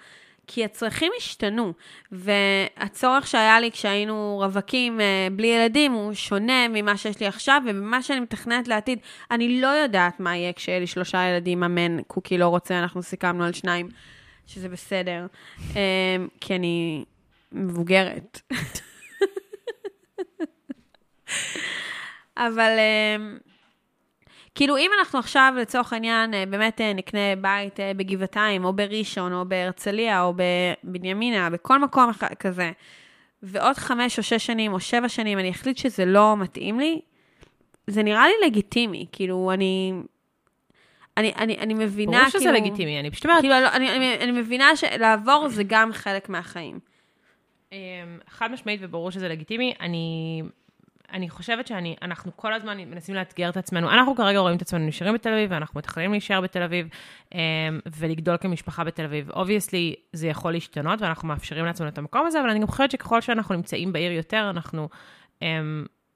כי 0.53 0.65
הצרכים 0.65 1.13
השתנו, 1.17 1.73
והצורך 2.13 3.27
שהיה 3.27 3.61
לי 3.61 3.71
כשהיינו 3.71 4.37
רווקים 4.43 5.01
אה, 5.01 5.29
בלי 5.33 5.47
ילדים 5.47 5.93
הוא 5.93 6.15
שונה 6.15 6.69
ממה 6.69 6.97
שיש 6.97 7.21
לי 7.21 7.27
עכשיו, 7.27 7.63
וממה 7.67 8.03
שאני 8.03 8.21
מתכננת 8.21 8.69
לעתיד. 8.69 8.99
אני 9.31 9.61
לא 9.61 9.67
יודעת 9.67 10.21
מה 10.21 10.37
יהיה 10.37 10.53
כשיהיה 10.53 10.81
לי 10.81 10.87
שלושה 10.87 11.29
ילדים, 11.29 11.65
אמן, 11.65 12.03
קוקי 12.03 12.39
לא 12.39 12.49
רוצה, 12.49 12.79
אנחנו 12.79 13.03
סיכמנו 13.03 13.45
על 13.45 13.53
שניים, 13.53 13.89
שזה 14.47 14.69
בסדר, 14.69 15.27
אה, 15.77 16.17
כי 16.41 16.55
אני 16.55 17.05
מבוגרת. 17.53 18.41
אבל 22.37 22.77
אה, 22.79 23.17
כאילו, 24.61 24.77
אם 24.77 24.91
אנחנו 24.99 25.19
עכשיו, 25.19 25.55
לצורך 25.61 25.93
העניין, 25.93 26.35
אה, 26.35 26.45
באמת 26.47 26.81
אה, 26.81 26.93
נקנה 26.93 27.37
בית 27.41 27.81
אה, 27.81 27.93
בגבעתיים, 27.97 28.65
או 28.65 28.73
בראשון, 28.73 29.33
או 29.33 29.45
בהרצליה, 29.45 30.23
או 30.23 30.35
בבנימינה, 30.85 31.51
בכל 31.51 31.79
מקום 31.79 32.11
כזה, 32.39 32.73
ועוד 33.43 33.77
חמש 33.77 34.19
או 34.19 34.23
שש 34.23 34.47
שנים, 34.47 34.73
או 34.73 34.81
שבע 34.81 35.09
שנים, 35.09 35.39
אני 35.39 35.51
אחליט 35.51 35.77
שזה 35.77 36.05
לא 36.05 36.37
מתאים 36.37 36.81
לי, 36.81 37.01
זה 37.87 38.03
נראה 38.03 38.27
לי 38.27 38.47
לגיטימי. 38.47 39.07
כאילו, 39.13 39.51
אני... 39.55 39.93
אני, 41.17 41.33
אני, 41.37 41.59
אני 41.59 41.75
מבינה, 41.75 42.19
ברור 42.19 42.31
שזה 42.31 42.39
כאילו, 42.39 42.53
לגיטימי, 42.53 43.01
אני 43.01 43.11
פשוט 43.11 43.27
אומרת... 43.27 43.41
כאילו, 43.41 43.55
לא, 43.61 43.69
אני, 43.73 43.97
אני, 43.97 44.15
אני 44.15 44.33
מבינה 44.33 44.77
שלעבור 44.77 45.49
זה 45.49 45.63
גם 45.67 45.93
חלק 45.93 46.29
מהחיים. 46.29 46.79
אמ, 47.73 47.79
חד 48.29 48.51
משמעית 48.53 48.81
וברור 48.83 49.11
שזה 49.11 49.29
לגיטימי. 49.29 49.75
אני 49.81 50.43
אני 51.13 51.31
חושבת 51.31 51.67
שאנחנו 51.67 52.37
כל 52.37 52.53
הזמן 52.53 52.79
מנסים 52.79 53.15
לאתגר 53.15 53.49
את 53.49 53.57
עצמנו. 53.57 53.91
אנחנו 53.91 54.17
כרגע 54.17 54.39
רואים 54.39 54.57
את 54.57 54.63
עצמנו 54.63 54.87
נשארים 54.87 55.15
בתל 55.15 55.33
אביב, 55.33 55.51
ואנחנו 55.53 55.79
מתחילים 55.79 56.11
להישאר 56.11 56.41
בתל 56.41 56.63
אביב, 56.63 56.89
um, 57.31 57.37
ולגדול 57.97 58.37
כמשפחה 58.37 58.85
בתל 58.85 59.05
אביב. 59.05 59.31
obviously, 59.31 59.95
זה 60.13 60.29
יכול 60.29 60.53
להשתנות, 60.53 61.03
ואנחנו 61.03 61.29
מאפשרים 61.29 61.65
לעצמנו 61.65 61.89
את 61.89 61.99
המקום 61.99 62.27
הזה, 62.27 62.41
אבל 62.41 62.51
אני 62.51 62.61
גם 62.61 62.67
חושבת 62.67 62.91
שככל 62.91 63.21
שאנחנו 63.21 63.55
נמצאים 63.55 63.93
בעיר 63.93 64.13
יותר, 64.13 64.51
אנחנו... 64.51 64.89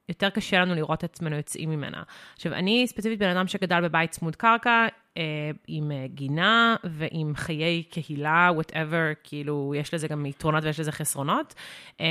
יותר 0.09 0.29
קשה 0.29 0.59
לנו 0.59 0.75
לראות 0.75 0.99
את 0.99 1.03
עצמנו 1.03 1.35
יוצאים 1.35 1.69
ממנה. 1.69 2.03
עכשיו, 2.33 2.53
אני 2.53 2.87
ספציפית 2.87 3.19
בן 3.19 3.29
אדם 3.37 3.47
שגדל 3.47 3.81
בבית 3.81 4.11
צמוד 4.11 4.35
קרקע, 4.35 4.87
אה, 5.17 5.23
עם 5.67 5.91
אה, 5.91 6.05
גינה 6.07 6.75
ועם 6.83 7.33
חיי 7.35 7.83
קהילה, 7.83 8.49
whatever, 8.59 9.15
כאילו, 9.23 9.73
יש 9.77 9.93
לזה 9.93 10.07
גם 10.07 10.25
יתרונות 10.25 10.63
ויש 10.63 10.79
לזה 10.79 10.91
חסרונות. 10.91 11.53
אה, 12.01 12.05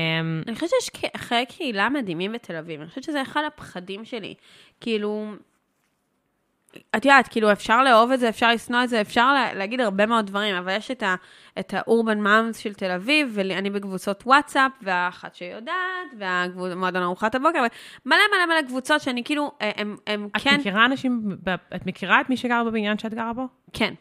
אני 0.47 0.55
חושבת 0.55 0.71
שיש 0.71 0.91
חיי 1.17 1.47
קהילה 1.47 1.89
מדהימים 1.89 2.33
בתל 2.33 2.57
אביב, 2.57 2.81
אני 2.81 2.89
חושבת 2.89 3.05
שזה 3.05 3.23
אחד 3.23 3.43
הפחדים 3.47 4.05
שלי. 4.05 4.35
כאילו, 4.81 5.33
את 6.97 7.04
יודעת, 7.04 7.28
כאילו, 7.28 7.52
אפשר 7.52 7.83
לאהוב 7.83 8.11
את 8.11 8.21
זה, 8.21 8.28
אפשר 8.28 8.50
לשנוא 8.50 8.85
את 8.85 8.88
זה, 8.88 9.00
אפשר 9.00 9.33
לה, 9.33 9.54
להגיד 9.54 9.81
הרבה 9.81 10.07
מאוד 10.07 10.26
דברים, 10.26 10.54
אבל 10.54 10.76
יש 10.76 10.90
את, 10.90 11.02
ה, 11.02 11.14
את 11.59 11.75
האורבן 11.75 12.21
מאמס 12.21 12.57
של 12.57 12.75
תל 12.75 12.90
אביב, 12.90 13.31
ואני 13.35 13.71
בקבוצות 13.71 14.23
וואטסאפ, 14.26 14.73
והאחת 14.83 15.35
שיודעת, 15.35 16.14
והמועדון 16.19 17.02
ארוחת 17.02 17.35
הבוקר, 17.35 17.64
מלא 18.07 18.16
מלא 18.33 18.47
מלא 18.47 18.69
קבוצות 18.69 19.00
שאני 19.00 19.25
כאילו, 19.25 19.52
הם, 19.61 19.97
הם 20.07 20.28
את 20.37 20.43
כן... 20.43 20.54
את 20.54 20.61
מכירה 20.61 20.87
אנשים, 20.87 21.37
את 21.76 21.87
מכירה 21.87 22.21
את 22.21 22.31
מי 22.31 22.37
שגר 22.37 22.64
בבניין 22.64 22.99
שאת 22.99 23.14
גרה 23.14 23.33
בו? 23.33 23.49
כן. 23.73 23.95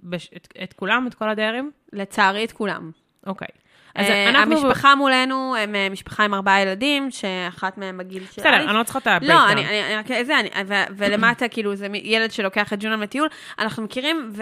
בש, 0.00 0.30
את, 0.36 0.48
את 0.62 0.72
כולם? 0.72 1.06
את 1.06 1.14
כל 1.14 1.28
הדיירים? 1.28 1.70
לצערי, 1.92 2.44
את 2.44 2.52
כולם. 2.52 2.90
אוקיי. 3.26 3.48
אז 3.96 4.06
אה, 4.06 4.28
אנחנו... 4.28 4.52
המשפחה 4.58 4.94
מולנו 4.94 5.54
הם 5.58 5.74
אה, 5.74 5.88
משפחה 5.90 6.24
עם 6.24 6.34
ארבעה 6.34 6.62
ילדים, 6.62 7.10
שאחת 7.10 7.78
מהם 7.78 7.98
בגיל 7.98 8.22
של... 8.32 8.40
בסדר, 8.40 8.56
אני 8.56 8.74
לא 8.76 8.82
צריכה 8.82 8.98
את 8.98 9.06
הביתה. 9.06 9.34
לא, 9.34 9.52
אני, 9.52 10.24
זה, 10.24 10.40
אני, 10.40 10.50
ולמטה, 10.96 11.48
כאילו, 11.54 11.76
זה 11.76 11.86
ילד 11.94 12.32
שלוקח 12.32 12.72
את 12.72 12.78
ג'ונן 12.82 13.00
לטיול. 13.00 13.28
אנחנו 13.58 13.82
מכירים, 13.82 14.32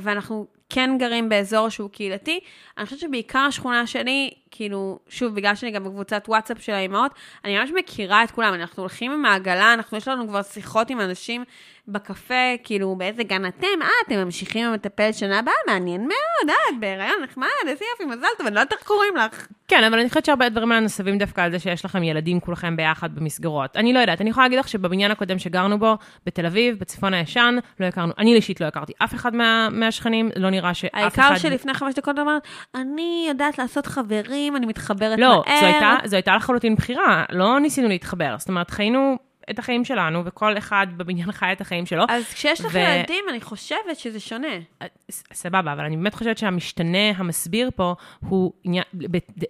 ואנחנו 0.00 0.46
כן 0.70 0.90
גרים 0.98 1.28
באזור 1.28 1.68
שהוא 1.68 1.90
קהילתי. 1.90 2.40
אני 2.78 2.84
חושבת 2.84 3.00
שבעיקר 3.00 3.38
השכונה 3.38 3.86
שלי, 3.86 4.30
כאילו, 4.50 4.98
שוב, 5.08 5.34
בגלל 5.34 5.54
שאני 5.54 5.70
גם 5.70 5.84
בקבוצת 5.84 6.24
וואטסאפ 6.28 6.62
של 6.62 6.72
האימהות, 6.72 7.12
אני 7.44 7.58
ממש 7.58 7.70
מכירה 7.74 8.24
את 8.24 8.30
כולם. 8.30 8.54
אנחנו 8.54 8.82
הולכים 8.82 9.12
עם 9.12 9.24
העגלה, 9.24 9.72
אנחנו, 9.74 9.96
יש 9.96 10.08
לנו 10.08 10.28
כבר 10.28 10.42
שיחות 10.42 10.90
עם 10.90 11.00
אנשים 11.00 11.44
בקפה, 11.88 12.54
כאילו, 12.64 12.96
באיזה 12.96 13.22
גן 13.22 13.46
אתם? 13.46 13.82
אה, 13.82 13.88
אתם 14.06 14.16
ממשיכים 14.16 14.66
עם 14.66 14.72
המטפלת 14.72 15.14
שנה 15.14 15.38
הבאה? 15.38 15.54
מעניין 15.66 16.00
מאוד, 16.00 16.50
אה, 16.50 16.54
את 16.70 16.80
בהיריון 16.80 17.22
נחמד, 17.22 17.46
איזה 17.68 17.84
יופי, 17.92 18.16
מזל 18.16 18.26
טוב, 18.38 18.46
אני 18.46 18.54
לא 18.54 18.60
יודעת 18.60 18.72
איך 18.72 18.82
קוראים 18.86 19.16
לך. 19.16 19.46
כן, 19.68 19.84
אבל 19.84 19.98
אני 19.98 20.08
חושבת 20.08 20.24
שהרבה 20.24 20.48
דברים 20.48 20.72
האלה 20.72 20.84
נסבים 20.84 21.18
דווקא 21.18 21.40
על 21.40 21.50
זה 21.50 21.58
שיש 21.58 21.84
לכם 21.84 22.02
ילדים 22.02 22.40
כולכם 22.40 22.76
ביחד 22.76 23.14
במסגרות. 23.14 23.76
אני 23.76 23.92
לא 23.92 23.98
יודעת, 23.98 24.20
אני 24.20 24.30
יכולה 24.30 24.46
להגיד 24.46 24.58
לך 24.58 24.68
שבבניין 24.68 25.10
הקודם 25.10 25.38
שגרנו 25.38 25.78
בו, 25.78 25.96
בתל 26.26 26.46
אביב, 26.46 26.78
בצפון 26.78 27.14
הישן, 27.14 27.58
לא 27.80 27.86
הכרנו, 27.86 28.12
אני 28.18 28.34
אישית 28.34 28.60
לא 28.60 28.66
הכרתי 28.66 28.92
אף 29.04 29.14
אחד 29.14 29.34
מה, 29.34 29.68
מהשכנים, 29.72 30.30
לא 30.36 30.50
נראה 30.50 30.74
שאף 30.74 31.14
אחד... 31.14 31.22
העיקר 31.22 31.38
שלפני 31.38 31.74
חמש 31.74 31.94
דקות 31.94 32.18
אמרת, 32.18 32.42
אני 32.74 33.26
יודעת 33.28 33.58
לעשות 33.58 33.86
חברים, 33.86 34.45
אני 34.54 34.66
מתחברת 34.66 35.18
לא, 35.18 35.28
מהר. 35.28 35.54
לא, 35.54 35.60
זו 35.60 35.66
הייתה, 35.66 35.96
זו 36.04 36.16
הייתה 36.16 36.36
לחלוטין 36.36 36.74
בחירה, 36.74 37.24
לא 37.30 37.60
ניסינו 37.60 37.88
להתחבר. 37.88 38.34
זאת 38.38 38.48
אומרת, 38.48 38.70
חיינו 38.70 39.16
את 39.50 39.58
החיים 39.58 39.84
שלנו, 39.84 40.22
וכל 40.24 40.58
אחד 40.58 40.86
בבניין 40.96 41.32
חי 41.32 41.52
את 41.52 41.60
החיים 41.60 41.86
שלו. 41.86 42.04
אז 42.08 42.32
כשיש 42.32 42.60
לך 42.60 42.74
ו... 42.74 42.78
ילדים, 42.78 43.24
אני 43.30 43.40
חושבת 43.40 43.96
שזה 43.96 44.20
שונה. 44.20 44.48
סבבה, 45.32 45.72
אבל 45.72 45.84
אני 45.84 45.96
באמת 45.96 46.14
חושבת 46.14 46.38
שהמשתנה 46.38 47.10
המסביר 47.16 47.70
פה 47.76 47.94
הוא, 48.28 48.52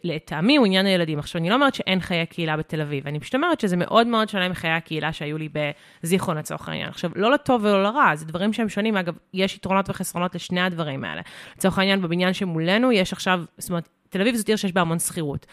לטעמי 0.05 0.57
הוא 0.57 0.67
עניין 0.67 0.87
הילדים. 0.87 1.19
עכשיו, 1.19 1.41
אני 1.41 1.51
לא 1.51 1.55
אומרת 1.55 1.75
שאין 1.75 2.01
חיי 2.01 2.27
קהילה 2.27 2.57
בתל 2.57 2.81
אביב, 2.81 3.07
אני 3.07 3.21
פשוט 3.21 3.35
אומרת 3.35 3.61
שזה 3.61 3.77
מאוד 3.77 4.07
מאוד 4.07 4.29
שונה 4.29 4.49
מחיי 4.49 4.71
הקהילה 4.71 5.13
שהיו 5.13 5.39
לי 5.39 5.49
בזיכרון 6.03 6.39
לצורך 6.39 6.69
העניין. 6.69 6.89
עכשיו, 6.89 7.11
לא 7.17 7.31
לטוב 7.31 7.65
ולא 7.65 7.83
לרע, 7.83 8.17
זה 8.17 8.27
דברים 8.27 8.53
שהם 8.53 8.69
שונים. 8.69 8.97
אגב, 8.97 9.15
יש 9.35 9.57
יתרונות 9.57 9.91
וחסרונות 9.91 10.35
לשני 10.35 10.61
הדברים 10.61 11.05
האלה. 11.05 11.23
לצורך 11.57 11.79
העניין, 11.79 12.03
בבניין 12.03 12.33
שמולנו 12.33 12.93
יש 12.93 13.13
עכשיו, 13.13 13.45
זאת 13.59 13.71
אומרת, 13.71 13.89
תל 14.17 14.23
אביב 14.23 14.35
זאת 14.35 14.49
עיר 14.49 14.57
שיש 14.57 14.73
בה 14.73 14.81
המון 14.81 14.99
שכירות. 14.99 15.47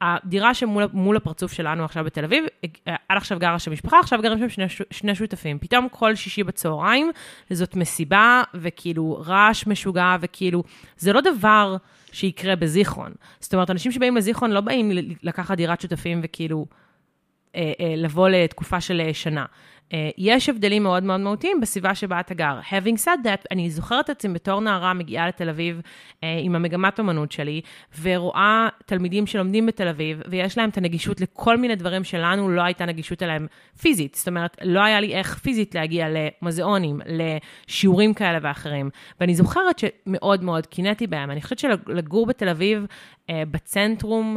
הדירה 0.00 0.54
שמול 0.54 1.16
הפרצוף 1.16 1.52
שלנו 1.52 1.84
עכשיו 1.84 2.04
בתל 2.04 2.24
אביב, 2.24 2.44
עד 2.86 3.16
עכשיו 3.16 3.38
גרה 3.38 3.58
שם 3.58 3.72
משפחה, 3.72 3.98
עכשיו 3.98 4.22
גרים 4.22 4.38
שם 4.38 4.48
שני, 4.48 4.64
שני 4.90 5.14
שותפים. 5.14 5.58
פתאום 5.58 5.88
כל 5.90 6.14
שישי 6.14 6.42
בצהריים 6.44 7.10
זאת 7.50 7.76
מסיבה, 7.76 8.42
וכאילו 8.54 9.22
רעש 9.26 9.66
משוגע, 9.66 10.16
וכאילו, 10.20 10.62
זה 10.96 11.12
לא 11.12 11.20
דבר 11.20 11.76
שיקרה 12.12 12.56
בזיכרון. 12.56 13.12
זאת 13.40 13.54
אומרת, 13.54 13.70
אנשים 13.70 13.92
שבאים 13.92 14.16
לזיכרון 14.16 14.50
לא 14.50 14.60
באים 14.60 14.90
לקחת 15.22 15.56
דירת 15.56 15.80
שותפים 15.80 16.20
וכאילו 16.22 16.66
אה, 17.56 17.72
אה, 17.80 17.94
לבוא 17.96 18.28
לתקופה 18.28 18.80
של 18.80 19.00
אה, 19.00 19.14
שנה. 19.14 19.44
אה, 19.92 20.10
יש 20.18 20.48
הבדלים 20.48 20.82
מאוד 20.82 21.02
מאוד 21.02 21.20
מהותיים 21.20 21.60
בסביבה 21.60 21.94
שבה 21.94 22.20
אתה 22.20 22.34
גר. 22.34 22.60
Having 22.70 23.04
said 23.04 23.24
that, 23.24 23.44
אני 23.50 23.70
זוכרת 23.70 24.04
את 24.04 24.10
עצמי 24.10 24.34
בתור 24.34 24.60
נערה 24.60 24.94
מגיעה 24.94 25.28
לתל 25.28 25.48
אביב 25.48 25.80
אה, 26.24 26.38
עם 26.42 26.54
המגמת 26.54 26.98
אומנות 26.98 27.32
שלי, 27.32 27.60
ורואה 28.02 28.68
תלמידים 28.86 29.26
שלומדים 29.26 29.66
בתל 29.66 29.88
אביב, 29.88 30.20
ויש 30.30 30.58
להם 30.58 30.68
את 30.70 30.78
הנגישות 30.78 31.20
לכל 31.20 31.56
מיני 31.56 31.76
דברים 31.76 32.04
שלנו 32.04 32.48
לא 32.48 32.62
הייתה 32.62 32.86
נגישות 32.86 33.22
אליהם 33.22 33.46
פיזית. 33.80 34.14
זאת 34.14 34.28
אומרת, 34.28 34.56
לא 34.62 34.80
היה 34.80 35.00
לי 35.00 35.14
איך 35.14 35.38
פיזית 35.38 35.74
להגיע 35.74 36.06
למוזיאונים, 36.08 37.00
לשיעורים 37.06 38.14
כאלה 38.14 38.38
ואחרים. 38.42 38.90
ואני 39.20 39.34
זוכרת 39.34 39.78
שמאוד 39.78 40.44
מאוד 40.44 40.66
קינאתי 40.66 41.06
בהם. 41.06 41.30
אני 41.30 41.42
חושבת 41.42 41.58
שלגור 41.58 42.26
בתל 42.26 42.48
אביב, 42.48 42.86
אה, 43.30 43.42
בצנטרום, 43.50 44.36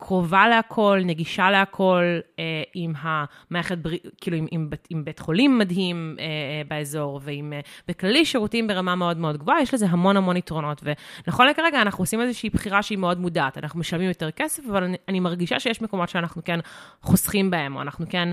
קרובה 0.00 0.48
להכל, 0.48 1.00
נגישה 1.04 1.50
להכל, 1.50 2.02
אה, 2.38 2.44
עם 2.74 2.92
המערכת, 3.00 3.78
כאילו 4.20 4.36
עם, 4.36 4.46
עם, 4.50 4.70
עם 4.90 5.04
בית 5.04 5.18
חולים 5.18 5.58
מדהים 5.58 6.16
אה, 6.18 6.24
אה, 6.24 6.62
באזור, 6.68 7.20
ועם, 7.22 7.52
אה, 7.52 7.60
בכללי 7.88 8.24
שירותים 8.24 8.66
ברמה 8.66 8.94
מאוד 8.94 9.16
מאוד 9.16 9.36
גבוהה, 9.36 9.62
יש 9.62 9.74
לזה 9.74 9.86
המון 9.86 10.16
המון 10.16 10.36
יתרונות. 10.36 10.82
ונכון 11.26 11.46
לכרגע 11.46 11.82
אנחנו 11.82 12.02
עושים 12.02 12.20
איזושהי 12.20 12.50
בחירה 12.50 12.82
שהיא 12.82 12.98
מאוד 12.98 13.20
מודעת, 13.20 13.58
אנחנו 13.58 13.80
משלמים 13.80 14.08
יותר 14.08 14.30
כסף, 14.30 14.62
אבל 14.70 14.84
אני, 14.84 14.96
אני 15.08 15.20
מרגישה 15.20 15.60
שיש 15.60 15.82
מקומות 15.82 16.08
שאנחנו 16.08 16.44
כן 16.44 16.60
חוסכים 17.02 17.50
בהם, 17.50 17.76
או 17.76 17.82
אנחנו 17.82 18.06
כן... 18.08 18.28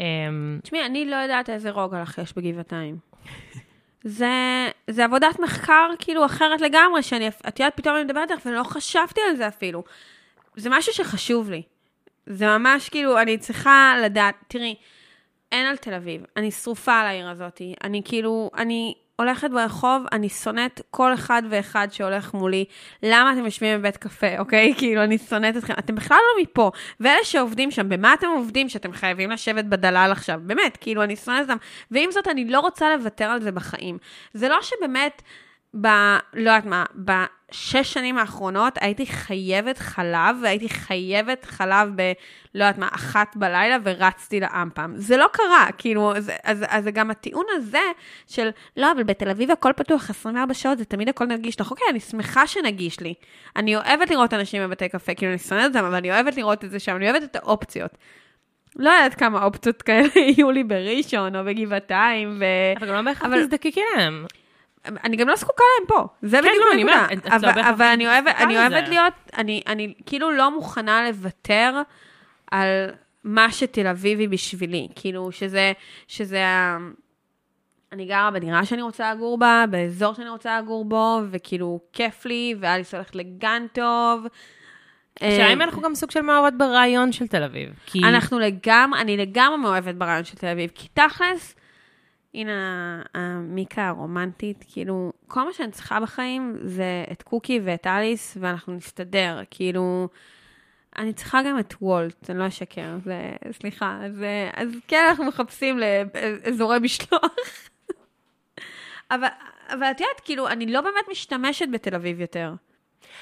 אה, 0.00 0.04
תשמעי, 0.62 0.86
אני 0.86 1.04
לא 1.04 1.16
יודעת 1.16 1.50
איזה 1.50 1.70
רוגע 1.70 2.02
לך 2.02 2.18
יש 2.18 2.32
בגבעתיים. 2.36 2.96
זה, 4.04 4.68
זה 4.90 5.04
עבודת 5.04 5.40
מחקר 5.40 5.90
כאילו 5.98 6.26
אחרת 6.26 6.60
לגמרי, 6.60 7.02
שאני, 7.02 7.28
את 7.28 7.60
יודעת, 7.60 7.76
פתאום 7.76 7.96
אני 7.96 8.04
מדברת 8.04 8.30
איתך 8.30 8.46
ולא 8.46 8.62
חשבתי 8.62 9.20
על 9.30 9.36
זה 9.36 9.48
אפילו. 9.48 9.84
זה 10.56 10.70
משהו 10.72 10.92
שחשוב 10.92 11.50
לי. 11.50 11.62
זה 12.26 12.46
ממש 12.46 12.88
כאילו, 12.88 13.20
אני 13.20 13.38
צריכה 13.38 13.94
לדעת, 14.04 14.34
תראי, 14.48 14.74
אין 15.52 15.66
על 15.66 15.76
תל 15.76 15.94
אביב, 15.94 16.22
אני 16.36 16.50
שרופה 16.50 16.94
על 17.00 17.06
העיר 17.06 17.28
הזאת. 17.28 17.62
אני 17.84 18.02
כאילו, 18.04 18.50
אני 18.56 18.94
הולכת 19.16 19.50
ברחוב, 19.50 20.02
אני 20.12 20.28
שונאת 20.28 20.80
כל 20.90 21.14
אחד 21.14 21.42
ואחד 21.50 21.88
שהולך 21.90 22.34
מולי. 22.34 22.64
למה 23.02 23.32
אתם 23.32 23.44
יושבים 23.44 23.78
בבית 23.80 23.96
קפה, 23.96 24.38
אוקיי? 24.38 24.74
כאילו, 24.78 25.04
אני 25.04 25.18
שונאת 25.18 25.56
אתכם. 25.56 25.74
אתם 25.78 25.94
בכלל 25.94 26.16
לא 26.16 26.42
מפה. 26.42 26.70
ואלה 27.00 27.24
שעובדים 27.24 27.70
שם, 27.70 27.88
במה 27.88 28.14
אתם 28.14 28.26
עובדים 28.26 28.68
שאתם 28.68 28.92
חייבים 28.92 29.30
לשבת 29.30 29.64
בדלל 29.64 30.08
עכשיו? 30.12 30.40
באמת, 30.42 30.76
כאילו, 30.80 31.02
אני 31.02 31.16
שונאת 31.16 31.42
אותם. 31.42 31.56
ועם 31.90 32.10
זאת, 32.10 32.28
אני 32.28 32.44
לא 32.44 32.60
רוצה 32.60 32.96
לוותר 32.96 33.24
על 33.24 33.42
זה 33.42 33.52
בחיים. 33.52 33.98
זה 34.34 34.48
לא 34.48 34.58
שבאמת... 34.62 35.22
ב... 35.80 35.86
לא 36.34 36.50
יודעת 36.50 36.64
מה, 36.64 36.84
שש 37.52 37.92
שנים 37.92 38.18
האחרונות 38.18 38.78
הייתי 38.80 39.06
חייבת 39.06 39.78
חלב, 39.78 40.36
והייתי 40.42 40.68
חייבת 40.68 41.44
חלב 41.44 41.88
ב... 41.96 42.12
לא 42.54 42.64
יודעת 42.64 42.78
מה, 42.78 42.88
אחת 42.92 43.36
בלילה, 43.36 43.76
ורצתי 43.84 44.40
לאמפם. 44.40 44.92
זה 44.96 45.16
לא 45.16 45.26
קרה, 45.32 45.66
כאילו, 45.78 46.16
אז, 46.16 46.30
אז, 46.44 46.64
אז 46.68 46.84
גם 46.92 47.10
הטיעון 47.10 47.44
הזה 47.56 47.78
של, 48.28 48.48
לא, 48.76 48.92
אבל 48.92 49.02
בתל 49.02 49.30
אביב 49.30 49.50
הכל 49.50 49.72
פתוח 49.76 50.10
24 50.10 50.54
שעות, 50.54 50.78
זה 50.78 50.84
תמיד 50.84 51.08
הכל 51.08 51.26
נגיש 51.26 51.60
לך. 51.60 51.70
אוקיי, 51.70 51.86
אני 51.90 52.00
שמחה 52.00 52.46
שנגיש 52.46 53.00
לי. 53.00 53.14
אני 53.56 53.76
אוהבת 53.76 54.10
לראות 54.10 54.34
אנשים 54.34 54.62
בבתי 54.62 54.88
קפה, 54.88 55.14
כאילו, 55.14 55.32
אני 55.32 55.38
שונאת 55.38 55.64
אותם, 55.76 55.84
אבל 55.84 55.94
אני 55.94 56.12
אוהבת 56.12 56.36
לראות 56.36 56.64
את 56.64 56.70
זה 56.70 56.78
שם, 56.78 56.96
אני 56.96 57.10
אוהבת 57.10 57.22
את 57.22 57.36
האופציות. 57.36 57.90
לא 58.76 58.90
יודעת 58.90 59.14
כמה 59.14 59.44
אופציות 59.44 59.82
כאלה 59.82 60.08
יהיו 60.36 60.50
לי 60.50 60.64
בראשון 60.64 61.36
או 61.36 61.44
בגבעתיים, 61.44 62.36
ו... 62.40 62.44
אבל 62.78 62.88
גם 62.88 62.94
לא 62.94 63.02
בהכרח 63.02 63.26
אבל- 63.26 63.40
תזדקקי 63.42 63.80
להם. 63.96 64.26
אני 64.86 65.16
גם 65.16 65.28
לא 65.28 65.36
זקוקה 65.36 65.64
להם 65.78 65.86
פה, 65.88 66.06
זה 66.22 66.36
כן, 66.36 66.48
בדיוק 66.48 66.64
לא, 66.64 66.72
הנקודה. 66.72 67.06
לא 67.30 67.36
אבל- 67.36 67.46
בהכרח 67.46 67.66
אבל 67.66 67.86
אני 67.86 68.06
אוהבת- 68.06 68.34
אני. 68.38 68.56
אוהבת 68.58 68.88
להיות, 68.88 69.12
אני- 69.36 69.62
אני 69.66 69.94
כאילו 70.06 70.30
לא 70.30 70.50
מוכנה 70.54 71.08
לוותר 71.08 71.82
על 72.50 72.68
מה 73.24 73.52
שתל 73.52 73.86
אביב 73.86 74.18
היא 74.20 74.28
בשבילי, 74.28 74.88
כאילו 74.96 75.32
שזה, 75.32 75.72
שזה 76.08 76.46
ה... 76.46 76.78
אני 77.92 78.06
גרה 78.06 78.30
בדירה 78.30 78.64
שאני 78.64 78.82
רוצה 78.82 79.14
לגור 79.14 79.38
בה, 79.38 79.64
באזור 79.70 80.14
שאני 80.14 80.28
רוצה 80.28 80.60
לגור 80.60 80.84
בו, 80.84 81.20
וכאילו 81.30 81.80
כיף 81.92 82.24
לי, 82.26 82.54
ואליס 82.60 82.94
הולכת 82.94 83.14
לגן 83.14 83.66
טוב. 83.72 84.26
השאלה 85.16 85.46
אה, 85.46 85.52
אנחנו 85.52 85.82
גם 85.82 85.94
סוג 85.94 86.10
של 86.10 86.20
מאוהבות 86.20 86.54
ברעיון 86.58 87.12
של 87.12 87.26
תל 87.26 87.42
אביב. 87.42 87.68
כי 87.86 87.98
אנחנו 88.04 88.38
לגמרי, 88.38 89.00
אני 89.00 89.16
לגמרי 89.16 89.56
מאוהבת 89.58 89.94
ברעיון 89.94 90.24
של 90.24 90.36
תל 90.36 90.46
אביב, 90.46 90.70
כי 90.74 90.88
תכלס, 90.94 91.54
הנה 92.34 93.02
המיקה 93.14 93.88
הרומנטית, 93.88 94.64
כאילו, 94.68 95.12
כל 95.28 95.44
מה 95.44 95.52
שאני 95.52 95.72
צריכה 95.72 96.00
בחיים 96.00 96.58
זה 96.62 97.04
את 97.12 97.22
קוקי 97.22 97.60
ואת 97.64 97.86
אליס, 97.86 98.36
ואנחנו 98.40 98.72
נסתדר, 98.72 99.40
כאילו, 99.50 100.08
אני 100.96 101.12
צריכה 101.12 101.40
גם 101.46 101.58
את 101.58 101.74
וולט, 101.82 102.30
אני 102.30 102.38
לא 102.38 102.48
אשקר, 102.48 102.98
זה, 103.04 103.32
סליחה, 103.52 103.98
אז, 104.04 104.22
אה, 104.22 104.50
אז 104.54 104.68
כן, 104.88 105.04
אנחנו 105.08 105.24
מחפשים 105.24 105.78
לאזורי 105.78 106.78
משלוח. 106.78 107.34
אבל, 109.12 109.28
אבל 109.68 109.90
את 109.90 110.00
יודעת, 110.00 110.20
כאילו, 110.24 110.48
אני 110.48 110.66
לא 110.66 110.80
באמת 110.80 111.04
משתמשת 111.10 111.66
בתל 111.72 111.94
אביב 111.94 112.20
יותר. 112.20 112.54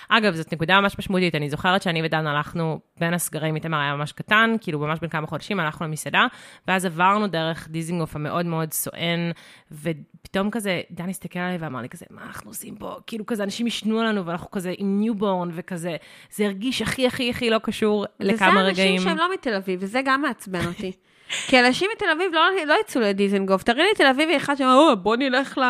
אגב, 0.09 0.35
זאת 0.35 0.53
נקודה 0.53 0.81
ממש 0.81 0.99
משמעותית. 0.99 1.35
אני 1.35 1.51
זוכרת 1.51 1.83
שאני 1.83 2.03
ודן 2.05 2.27
הלכנו 2.27 2.81
בין 3.01 3.15
הסגרים, 3.15 3.55
איתמר 3.55 3.79
היה 3.79 3.97
ממש 3.97 4.13
קטן, 4.13 4.55
כאילו 4.61 4.79
ממש 4.79 4.99
בין 5.01 5.11
כמה 5.11 5.27
חודשים, 5.27 5.61
הלכנו 5.61 5.87
למסעדה, 5.87 6.27
ואז 6.69 6.85
עברנו 6.85 7.27
דרך 7.27 7.69
דיזינגוף 7.71 8.17
המאוד 8.17 8.47
מאוד 8.47 8.73
סואן, 8.73 9.31
ופתאום 9.73 10.51
כזה, 10.51 10.81
דן 10.91 11.09
הסתכל 11.09 11.39
עליי 11.39 11.57
ואמר 11.61 11.81
לי 11.81 11.89
כזה, 11.89 12.07
מה 12.11 12.23
אנחנו 12.27 12.51
עושים 12.51 12.77
פה? 12.77 12.97
כאילו 13.07 13.27
כזה, 13.27 13.43
אנשים 13.43 13.67
עישנו 13.67 14.01
עלינו, 14.01 14.27
ואנחנו 14.27 14.51
כזה 14.51 14.75
עם 14.79 15.01
newborn, 15.01 15.51
וכזה, 15.53 15.97
זה 16.31 16.45
הרגיש 16.45 16.83
הכי 16.83 17.07
הכי 17.07 17.31
הכי 17.31 17.51
לא 17.51 17.59
קשור 17.59 18.07
לכמה 18.21 18.63
רגעים. 18.63 18.73
וזה 18.73 18.83
אנשים 18.83 18.99
שהם 18.99 19.17
לא 19.17 19.33
מתל 19.33 19.55
אביב, 19.55 19.79
וזה 19.83 20.01
גם 20.05 20.23
מעצבן 20.23 20.67
אותי. 20.67 20.93
כי 21.49 21.61
אנשים 21.61 21.91
מתל 21.97 22.07
אביב 22.17 22.33
לא, 22.35 22.41
לא 22.67 22.75
יצאו 22.81 23.01
לדיזנגוף. 23.01 23.63
תראי 23.63 23.83
לי 23.83 23.95
תל 23.97 24.07
אביבי 24.07 24.37
אחד 24.37 24.55
שאומר, 24.55 24.75
"או, 24.75 24.97
בוא 24.97 25.17
נלך 25.17 25.59
ל... 25.59 25.63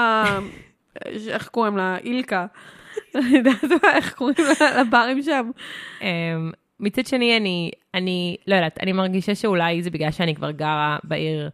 איך 1.28 1.48
קוראים 1.48 1.76
לה? 1.76 1.96
אילקה. 2.04 2.46
אני 3.14 3.36
יודעת 3.36 3.64
מה, 3.64 3.96
איך 3.96 4.12
קוראים 4.12 4.36
לברים 4.80 5.22
שם. 5.22 5.50
אמ, 6.02 6.50
מצד 6.80 7.06
שני, 7.06 7.36
אני, 7.36 7.70
אני, 7.94 8.36
לא 8.46 8.54
יודעת, 8.54 8.78
אני 8.82 8.92
מרגישה 8.92 9.34
שאולי 9.34 9.82
זה 9.82 9.90
בגלל 9.90 10.10
שאני 10.10 10.34
כבר 10.34 10.50
גרה 10.50 10.98
בעיר 11.04 11.50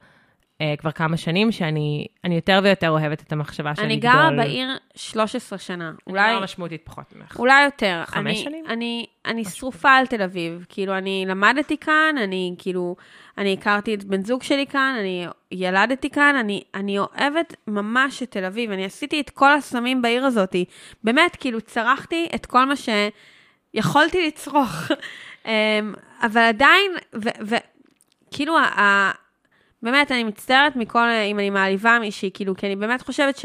אה, 0.60 0.74
כבר 0.78 0.90
כמה 0.90 1.16
שנים, 1.16 1.52
שאני 1.52 2.06
אני 2.24 2.34
יותר 2.34 2.60
ויותר 2.62 2.90
אוהבת 2.90 3.22
את 3.22 3.32
המחשבה 3.32 3.76
שאני 3.76 3.86
אני 3.86 3.96
גדול. 3.96 4.12
גרה 4.12 4.30
בעיר 4.36 4.68
13 4.94 5.58
שנה. 5.58 5.92
אולי... 6.06 6.32
אולי... 6.34 6.44
משמעותית 6.44 6.80
פחות 6.84 7.04
ממך. 7.16 7.38
אולי 7.38 7.64
יותר. 7.64 8.02
חמש 8.06 8.26
אני, 8.26 8.34
שנים? 8.34 8.64
אני, 8.68 9.06
אני 9.24 9.44
שרופה 9.44 9.90
על 9.90 10.06
תל 10.06 10.22
אביב. 10.22 10.66
כאילו, 10.68 10.98
אני 10.98 11.24
למדתי 11.28 11.76
כאן, 11.76 12.14
אני 12.18 12.54
כאילו, 12.58 12.96
אני 13.38 13.52
הכרתי 13.52 13.94
את 13.94 14.04
בן 14.04 14.24
זוג 14.24 14.42
שלי 14.42 14.66
כאן, 14.66 14.96
אני 15.00 15.26
ילדתי 15.52 16.10
כאן, 16.10 16.36
אני, 16.40 16.62
אני 16.74 16.98
אוהבת 16.98 17.54
ממש 17.66 18.22
את 18.22 18.30
תל 18.30 18.44
אביב. 18.44 18.70
אני 18.70 18.84
עשיתי 18.84 19.20
את 19.20 19.30
כל 19.30 19.52
הסמים 19.52 20.02
בעיר 20.02 20.24
הזאת. 20.24 20.56
באמת, 21.04 21.36
כאילו, 21.36 21.60
צרכתי 21.60 22.28
את 22.34 22.46
כל 22.46 22.64
מה 22.64 22.74
שיכולתי 22.76 24.26
לצרוך. 24.26 24.72
אמ, 25.46 25.94
אבל 26.22 26.40
עדיין, 26.40 26.92
וכאילו, 27.40 28.56
באמת, 29.86 30.12
אני 30.12 30.24
מצטערת 30.24 30.76
מכל, 30.76 31.08
אם 31.30 31.38
אני 31.38 31.50
מעליבה 31.50 31.98
מישהי, 32.00 32.30
כאילו, 32.34 32.56
כי 32.56 32.66
אני 32.66 32.76
באמת 32.76 33.02
חושבת 33.02 33.36
ש, 33.36 33.44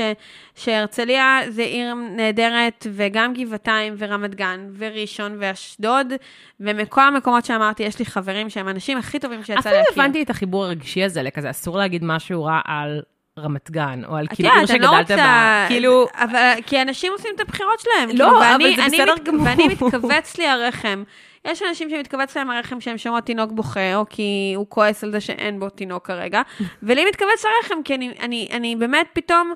שהרצליה 0.55 1.39
זה 1.49 1.61
עיר 1.61 1.93
נהדרת, 1.93 2.87
וגם 2.93 3.33
גבעתיים, 3.33 3.93
ורמת 3.97 4.35
גן, 4.35 4.59
וראשון, 4.77 5.35
ואשדוד, 5.39 6.13
ומכל 6.59 7.01
המקומות 7.01 7.45
שאמרתי, 7.45 7.83
יש 7.83 7.99
לי 7.99 8.05
חברים 8.05 8.49
שהם 8.49 8.67
האנשים 8.67 8.97
הכי 8.97 9.19
טובים 9.19 9.43
שיצא 9.43 9.69
להכיר. 9.71 9.93
הבנתי 10.03 10.23
את 10.23 10.29
החיבור 10.29 10.65
הרגשי 10.65 11.03
הזה 11.03 11.23
לכזה, 11.23 11.49
אסור 11.49 11.77
להגיד 11.77 12.03
משהו 12.03 12.43
רע 12.43 12.59
על 12.65 13.01
רמת 13.39 13.71
גן, 13.71 14.01
או 14.07 14.15
על 14.15 14.27
כאילו 14.27 14.49
עיר 14.49 14.57
אני 14.69 14.79
לא 14.79 14.91
שגדלת. 15.03 15.19
בה. 15.19 15.65
כאילו, 15.67 16.07
אבל, 16.15 16.53
כי 16.65 16.81
אנשים 16.81 17.11
עושים 17.11 17.31
את 17.35 17.39
הבחירות 17.39 17.79
שלהם. 17.79 18.09
לא, 18.09 18.13
כאילו, 18.25 18.37
אבל 18.37 18.47
ואני- 18.51 18.75
זה 18.75 18.85
אני 18.85 18.97
בסדר 18.97 19.13
גמור. 19.23 19.45
ואני 19.45 19.67
מתכווץ 19.67 20.37
לי 20.37 20.47
הרחם. 20.47 21.03
יש 21.45 21.61
אנשים 21.69 21.89
שמתכווץ 21.89 22.37
להם 22.37 22.51
הרחם 22.51 22.81
שהם 22.81 22.97
שמעו 22.97 23.21
תינוק 23.21 23.51
בוכה, 23.51 23.95
או 23.95 24.05
כי 24.09 24.53
הוא 24.55 24.65
כועס 24.69 25.03
על 25.03 25.11
זה 25.11 25.21
שאין 25.21 25.59
בו 25.59 25.69
תינוק 25.69 26.07
כרגע, 26.07 26.41
ולי 26.83 27.05
מתכווץ 27.05 27.45
הרחם, 27.45 27.83
כי 27.83 27.95
אני, 27.95 28.13
אני, 28.19 28.47
אני 28.51 28.75
באמת 28.75 29.07
פתאום 29.13 29.53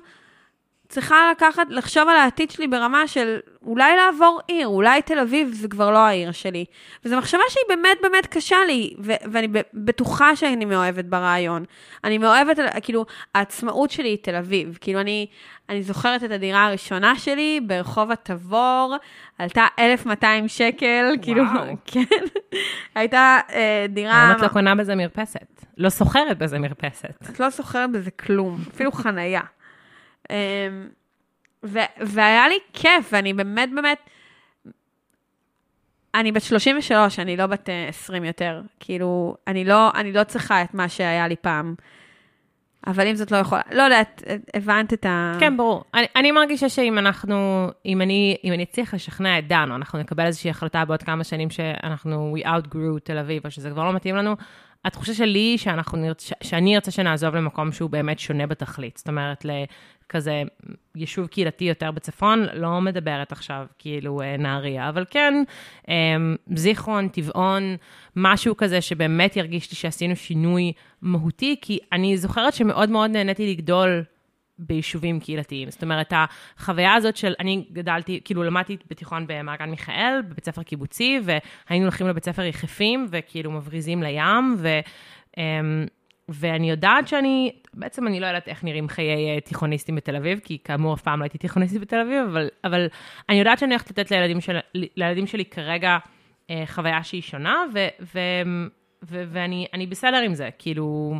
צריכה 0.88 1.16
לקחת, 1.30 1.66
לחשוב 1.70 2.08
על 2.08 2.16
העתיד 2.16 2.50
שלי 2.50 2.68
ברמה 2.68 3.06
של 3.08 3.38
אולי 3.66 3.96
לעבור 3.96 4.40
עיר, 4.46 4.66
אולי 4.66 5.02
תל 5.02 5.18
אביב 5.18 5.48
זה 5.52 5.68
כבר 5.68 5.90
לא 5.90 5.98
העיר 5.98 6.32
שלי. 6.32 6.64
וזו 7.04 7.18
מחשבה 7.18 7.40
שהיא 7.48 7.64
באמת 7.68 7.98
באמת 8.02 8.26
קשה 8.26 8.56
לי, 8.66 8.94
ו- 8.98 9.12
ואני 9.32 9.48
בטוחה 9.74 10.36
שאני 10.36 10.64
מאוהבת 10.64 11.04
ברעיון. 11.04 11.64
אני 12.04 12.18
מאוהבת, 12.18 12.58
כאילו, 12.82 13.06
העצמאות 13.34 13.90
שלי 13.90 14.08
היא 14.08 14.18
תל 14.22 14.34
אביב. 14.34 14.78
כאילו, 14.80 15.00
אני, 15.00 15.26
אני 15.68 15.82
זוכרת 15.82 16.24
את 16.24 16.30
הדירה 16.30 16.66
הראשונה 16.66 17.16
שלי 17.18 17.60
ברחוב 17.66 18.10
התבור, 18.10 18.96
עלתה 19.38 19.66
1,200 19.78 20.48
שקל, 20.48 21.14
כאילו, 21.22 21.44
כן. 21.86 22.04
הייתה 22.94 23.38
אה, 23.52 23.86
דירה... 23.88 24.24
למה 24.24 24.36
את 24.36 24.40
לא 24.40 24.48
קונה 24.48 24.74
בזה 24.74 24.94
מרפסת? 24.94 25.64
לא 25.76 25.88
סוחרת 25.88 26.38
בזה 26.38 26.58
מרפסת. 26.58 27.28
את 27.30 27.40
לא 27.40 27.50
סוחרת 27.50 27.92
בזה 27.92 28.10
כלום, 28.10 28.58
אפילו 28.74 28.92
חנייה. 28.92 29.40
אמ, 30.30 30.88
ו- 31.64 31.92
והיה 32.00 32.48
לי 32.48 32.58
כיף, 32.72 33.08
ואני 33.12 33.32
באמת 33.32 33.68
באמת... 33.74 33.98
אני 36.14 36.32
בת 36.32 36.42
33, 36.42 37.18
אני 37.18 37.36
לא 37.36 37.46
בת 37.46 37.68
אה, 37.68 37.88
20 37.88 38.24
יותר. 38.24 38.62
כאילו, 38.80 39.36
אני 39.46 39.64
לא, 39.64 39.90
אני 39.94 40.12
לא 40.12 40.24
צריכה 40.24 40.62
את 40.62 40.74
מה 40.74 40.88
שהיה 40.88 41.28
לי 41.28 41.36
פעם. 41.36 41.74
אבל 42.86 43.06
אם 43.06 43.14
זאת 43.16 43.30
לא 43.30 43.36
יכולה, 43.36 43.60
לא 43.72 43.82
יודעת, 43.82 44.22
הבנת 44.54 44.92
את 44.92 45.06
ה... 45.06 45.36
כן, 45.40 45.56
ברור. 45.56 45.84
אני, 45.94 46.06
אני 46.16 46.32
מרגישה 46.32 46.68
שאם 46.68 46.98
אנחנו, 46.98 47.68
אם 47.86 48.02
אני, 48.02 48.36
אם 48.44 48.52
אני 48.52 48.62
אצליח 48.62 48.94
לשכנע 48.94 49.38
את 49.38 49.48
דן, 49.48 49.70
או 49.70 49.76
אנחנו 49.76 49.98
נקבל 49.98 50.26
איזושהי 50.26 50.50
החלטה 50.50 50.84
בעוד 50.84 51.02
כמה 51.02 51.24
שנים 51.24 51.50
שאנחנו, 51.50 52.36
we 52.36 52.46
outgrew 52.46 52.98
תל 53.04 53.18
אביב, 53.18 53.44
או 53.44 53.50
שזה 53.50 53.70
כבר 53.70 53.84
לא 53.84 53.92
מתאים 53.92 54.16
לנו, 54.16 54.36
התחושה 54.84 55.14
שלי 55.14 55.58
שאנחנו 55.58 55.98
נרצה, 55.98 56.34
שאני 56.42 56.74
ארצה 56.74 56.90
שנעזוב 56.90 57.34
למקום 57.34 57.72
שהוא 57.72 57.90
באמת 57.90 58.18
שונה 58.18 58.46
בתכלית. 58.46 58.96
זאת 58.96 59.08
אומרת, 59.08 59.44
לכזה 60.06 60.42
יישוב 60.94 61.26
קהילתי 61.26 61.64
יותר 61.64 61.90
בצפון, 61.90 62.46
לא 62.54 62.80
מדברת 62.80 63.32
עכשיו 63.32 63.66
כאילו 63.78 64.22
אה, 64.22 64.36
נהריה, 64.36 64.88
אבל 64.88 65.04
כן, 65.10 65.34
אה, 65.88 65.94
זיכרון, 66.56 67.08
טבעון, 67.08 67.76
משהו 68.16 68.56
כזה 68.56 68.80
שבאמת 68.80 69.36
ירגיש 69.36 69.70
לי 69.70 69.76
שעשינו 69.76 70.16
שינוי 70.16 70.72
מהותי, 71.02 71.56
כי 71.60 71.78
אני 71.92 72.16
זוכרת 72.16 72.54
שמאוד 72.54 72.90
מאוד 72.90 73.10
נהניתי 73.10 73.50
לגדול 73.52 74.04
ביישובים 74.58 75.20
קהילתיים. 75.20 75.70
זאת 75.70 75.82
אומרת, 75.82 76.12
החוויה 76.12 76.94
הזאת 76.94 77.16
של, 77.16 77.34
אני 77.40 77.64
גדלתי, 77.72 78.20
כאילו 78.24 78.42
למדתי 78.42 78.76
בתיכון 78.90 79.24
במעגן 79.28 79.70
מיכאל, 79.70 80.22
בבית 80.28 80.44
ספר 80.44 80.62
קיבוצי, 80.62 81.20
והיינו 81.24 81.84
הולכים 81.84 82.08
לבית 82.08 82.24
ספר 82.24 82.42
יחפים, 82.42 83.06
וכאילו 83.10 83.50
מבריזים 83.50 84.02
לים, 84.02 84.56
ו... 84.58 84.68
ואני 86.28 86.70
יודעת 86.70 87.08
שאני, 87.08 87.52
בעצם 87.74 88.06
אני 88.06 88.20
לא 88.20 88.26
יודעת 88.26 88.48
איך 88.48 88.64
נראים 88.64 88.88
חיי 88.88 89.34
אה, 89.34 89.40
תיכוניסטים 89.40 89.94
בתל 89.94 90.16
אביב, 90.16 90.40
כי 90.44 90.58
כאמור 90.64 90.94
אף 90.94 91.02
פעם 91.02 91.18
לא 91.18 91.24
הייתי 91.24 91.38
תיכוניסטית 91.38 91.80
בתל 91.80 92.00
אביב, 92.00 92.22
אבל, 92.30 92.48
אבל 92.64 92.86
אני 93.28 93.38
יודעת 93.38 93.58
שאני 93.58 93.74
הולכת 93.74 93.90
לתת 93.90 94.10
לילדים, 94.10 94.40
של, 94.40 94.58
לילדים 94.74 95.26
שלי 95.26 95.44
כרגע 95.44 95.98
אה, 96.50 96.62
חוויה 96.66 97.02
שהיא 97.02 97.22
שונה, 97.22 97.64
ו, 97.74 97.86
ו, 98.14 98.18
ו, 99.02 99.24
ואני 99.32 99.66
אני 99.74 99.86
בסדר 99.86 100.22
עם 100.22 100.34
זה, 100.34 100.48
כאילו, 100.58 101.14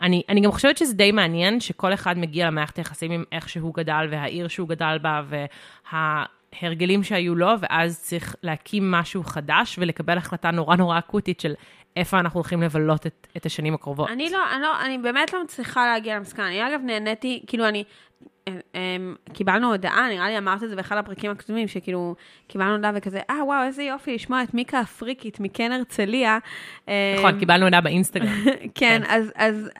אני, 0.00 0.22
אני 0.28 0.40
גם 0.40 0.52
חושבת 0.52 0.76
שזה 0.76 0.94
די 0.94 1.12
מעניין 1.12 1.60
שכל 1.60 1.94
אחד 1.94 2.18
מגיע 2.18 2.46
למערכת 2.46 2.76
היחסים 2.76 3.12
עם 3.12 3.24
איך 3.32 3.48
שהוא 3.48 3.74
גדל 3.74 4.06
והעיר 4.10 4.48
שהוא 4.48 4.68
גדל 4.68 4.98
בה 5.02 5.22
וההרגלים 6.52 7.02
שהיו 7.02 7.34
לו, 7.34 7.50
ואז 7.60 8.02
צריך 8.02 8.36
להקים 8.42 8.90
משהו 8.90 9.24
חדש 9.24 9.78
ולקבל 9.78 10.18
החלטה 10.18 10.50
נורא 10.50 10.76
נורא 10.76 10.98
אקוטית 10.98 11.40
של 11.40 11.54
איפה 11.96 12.20
אנחנו 12.20 12.38
הולכים 12.38 12.62
לבלות 12.62 13.06
את, 13.06 13.26
את 13.36 13.46
השנים 13.46 13.74
הקרובות. 13.74 14.08
אני 14.10 14.30
לא, 14.30 14.38
אני 14.54 14.62
לא, 14.62 14.80
אני 14.84 14.98
באמת 14.98 15.32
לא 15.32 15.44
מצליחה 15.44 15.86
להגיע 15.86 16.16
למסקנה. 16.16 16.48
אני 16.48 16.68
אגב 16.68 16.80
נהניתי, 16.84 17.42
כאילו 17.46 17.68
אני, 17.68 17.84
הם, 18.46 18.60
הם, 18.74 19.16
קיבלנו 19.32 19.70
הודעה, 19.70 20.08
נראה 20.08 20.30
לי 20.30 20.38
אמרת 20.38 20.62
את 20.62 20.68
זה 20.70 20.76
באחד 20.76 20.96
הפרקים 20.96 21.30
הקודמים, 21.30 21.68
שכאילו 21.68 22.14
קיבלנו 22.48 22.72
הודעה 22.72 22.92
וכזה, 22.94 23.20
אה 23.30 23.44
וואו, 23.44 23.66
איזה 23.66 23.82
יופי 23.82 24.14
לשמוע 24.14 24.42
את 24.42 24.54
מיקה 24.54 24.80
הפריקית 24.80 25.40
מקן 25.40 25.72
הרצליה. 25.72 26.38
נכון, 27.18 27.34
אמ, 27.34 27.38
קיבלנו 27.38 27.64
הודעה 27.64 27.80
באינסטגרם. 27.80 28.44
כן, 28.74 29.02
אז, 29.08 29.32
אז, 29.34 29.70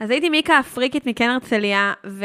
אז 0.00 0.10
הייתי 0.10 0.28
מיקה 0.28 0.58
הפריקית 0.58 1.06
מקן 1.06 1.28
הרצליה, 1.28 1.92
ו... 2.06 2.24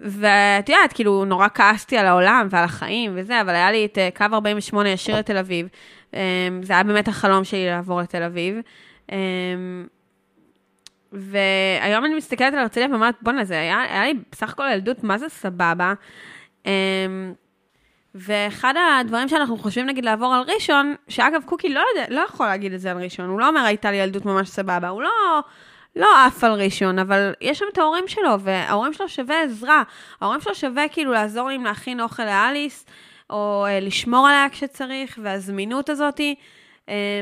ואת 0.00 0.68
יודעת, 0.68 0.92
כאילו, 0.92 1.24
נורא 1.24 1.48
כעסתי 1.54 1.98
על 1.98 2.06
העולם 2.06 2.48
ועל 2.50 2.64
החיים 2.64 3.12
וזה, 3.14 3.40
אבל 3.40 3.50
היה 3.50 3.70
לי 3.70 3.84
את 3.84 3.98
אה, 3.98 4.08
קו 4.16 4.24
48 4.32 4.88
ישיר 4.88 5.18
לתל 5.18 5.36
אביב. 5.36 5.68
אמ, 6.14 6.20
זה 6.62 6.72
היה 6.72 6.82
באמת 6.82 7.08
החלום 7.08 7.44
שלי 7.44 7.66
לעבור 7.66 8.00
לתל 8.00 8.22
אביב. 8.22 8.56
אמ, 9.12 9.86
והיום 11.12 12.04
אני 12.04 12.14
מסתכלת 12.14 12.52
על 12.52 12.58
הרצליה 12.58 12.86
ואומרת, 12.90 13.14
בואנה, 13.22 13.44
זה 13.44 13.60
היה, 13.60 13.82
היה 13.82 14.04
לי 14.04 14.14
בסך 14.32 14.50
הכל 14.50 14.64
ילדות, 14.72 15.04
מה 15.04 15.18
זה 15.18 15.28
סבבה. 15.28 15.94
אמ, 16.66 16.70
ואחד 18.14 18.74
הדברים 19.00 19.28
שאנחנו 19.28 19.56
חושבים, 19.56 19.86
נגיד, 19.86 20.04
לעבור 20.04 20.34
על 20.34 20.42
ראשון, 20.54 20.94
שאגב, 21.08 21.42
קוקי 21.44 21.68
לא, 21.68 21.84
יודע, 21.94 22.14
לא 22.14 22.20
יכול 22.20 22.46
להגיד 22.46 22.72
את 22.72 22.80
זה 22.80 22.90
על 22.90 23.02
ראשון, 23.02 23.28
הוא 23.28 23.40
לא 23.40 23.48
אומר, 23.48 23.60
הייתה 23.60 23.90
לי 23.90 23.96
ילדות 23.96 24.24
ממש 24.24 24.48
סבבה, 24.48 24.88
הוא 24.88 25.02
לא, 25.02 25.40
לא 25.96 26.26
עף 26.26 26.44
על 26.44 26.52
ראשון, 26.52 26.98
אבל 26.98 27.32
יש 27.40 27.58
שם 27.58 27.64
את 27.72 27.78
ההורים 27.78 28.04
שלו, 28.08 28.40
וההורים 28.40 28.92
שלו 28.92 29.08
שווה 29.08 29.42
עזרה. 29.42 29.82
ההורים 30.20 30.40
שלו 30.40 30.54
שווה 30.54 30.88
כאילו 30.88 31.12
לעזור 31.12 31.48
לי 31.48 31.58
להכין 31.58 32.00
אוכל 32.00 32.24
לאליס, 32.24 32.86
או 33.30 33.64
אה, 33.68 33.80
לשמור 33.80 34.26
עליה 34.26 34.46
כשצריך, 34.50 35.18
והזמינות 35.22 35.88
הזאתי, 35.88 36.34
אה, 36.88 37.20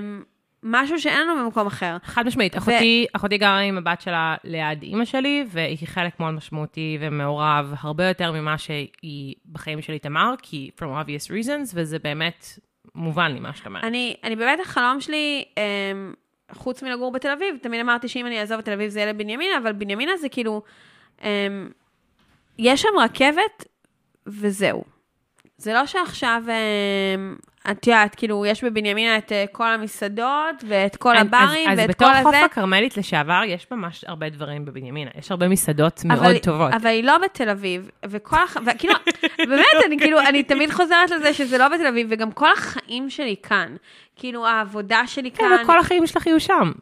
משהו 0.62 0.98
שאין 0.98 1.20
לנו 1.20 1.44
במקום 1.44 1.66
אחר. 1.66 1.96
חד 2.04 2.26
משמעית, 2.26 2.58
אחותי, 2.58 3.06
אחותי 3.12 3.38
גרה 3.38 3.58
עם 3.58 3.78
הבת 3.78 4.00
שלה 4.00 4.36
ליד 4.44 4.82
אימא 4.82 5.04
שלי, 5.04 5.44
והיא 5.48 5.78
חלק 5.86 6.20
מאוד 6.20 6.34
משמעותי 6.34 6.98
ומעורב, 7.00 7.74
הרבה 7.80 8.08
יותר 8.08 8.32
ממה 8.32 8.58
שהיא 8.58 9.34
בחיים 9.52 9.82
שלי 9.82 9.98
תמר, 9.98 10.34
כי 10.42 10.70
from 10.78 10.82
obvious 10.82 11.30
reasons, 11.30 11.72
וזה 11.74 11.98
באמת 11.98 12.46
מובן 12.94 13.32
לי 13.32 13.40
מה 13.40 13.54
שאתה 13.54 13.68
אומרת. 13.68 13.84
אני, 13.84 14.16
אני 14.24 14.36
באמת, 14.36 14.60
החלום 14.60 15.00
שלי, 15.00 15.44
אה, 15.58 15.62
חוץ 16.52 16.82
מלגור 16.82 17.12
בתל 17.12 17.30
אביב, 17.30 17.56
תמיד 17.62 17.80
אמרתי 17.80 18.08
שאם 18.08 18.26
אני 18.26 18.40
אעזוב 18.40 18.58
את 18.58 18.64
תל 18.64 18.72
אביב 18.72 18.90
זה 18.90 19.00
יהיה 19.00 19.12
לבנימינה, 19.12 19.58
אבל 19.58 19.72
בנימינה 19.72 20.16
זה 20.16 20.28
כאילו, 20.28 20.62
אמ, 21.22 21.68
יש 22.58 22.82
שם 22.82 22.98
רכבת 23.04 23.64
וזהו. 24.26 24.84
זה 25.56 25.72
לא 25.72 25.86
שעכשיו, 25.86 26.42
אמ, 26.48 27.36
את 27.70 27.86
יודעת, 27.86 28.14
כאילו, 28.14 28.46
יש 28.46 28.64
בבנימינה 28.64 29.18
את 29.18 29.32
אה, 29.32 29.44
כל 29.52 29.68
המסעדות 29.68 30.64
ואת 30.68 30.96
כל 30.96 31.16
הברים 31.16 31.70
אז, 31.70 31.78
ואת 31.78 31.90
אז 31.90 31.96
כל 31.96 32.04
בתור 32.04 32.08
הזה. 32.08 32.22
חוף 32.22 32.34
הכרמלית 32.34 32.96
לשעבר, 32.96 33.42
יש 33.46 33.66
ממש 33.70 34.04
הרבה 34.08 34.28
דברים 34.28 34.64
בבנימינה. 34.64 35.10
יש 35.18 35.30
הרבה 35.30 35.48
מסעדות 35.48 36.04
מאוד 36.04 36.18
אבל, 36.18 36.38
טובות. 36.38 36.74
אבל 36.74 36.86
היא 36.86 37.04
לא 37.04 37.18
בתל 37.18 37.48
אביב, 37.48 37.90
וכל 38.06 38.36
הח... 38.44 38.56
וכאילו, 38.66 38.94
באמת, 39.50 39.84
אני 39.86 39.98
כאילו, 39.98 40.20
אני 40.20 40.42
תמיד 40.42 40.70
חוזרת 40.70 41.10
לזה 41.10 41.34
שזה 41.34 41.58
לא 41.58 41.68
בתל 41.68 41.86
אביב, 41.86 42.06
וגם 42.10 42.32
כל 42.32 42.52
החיים 42.52 43.10
שלי 43.10 43.36
כאן. 43.42 43.76
כאילו, 44.16 44.46
העבודה 44.46 45.06
שלי 45.06 45.30
כן, 45.30 45.36
כאן. 45.36 45.64
וכל 45.64 45.78
החיים 45.78 46.06
שלך 46.06 46.26
יהיו 46.26 46.40
שם. 46.40 46.72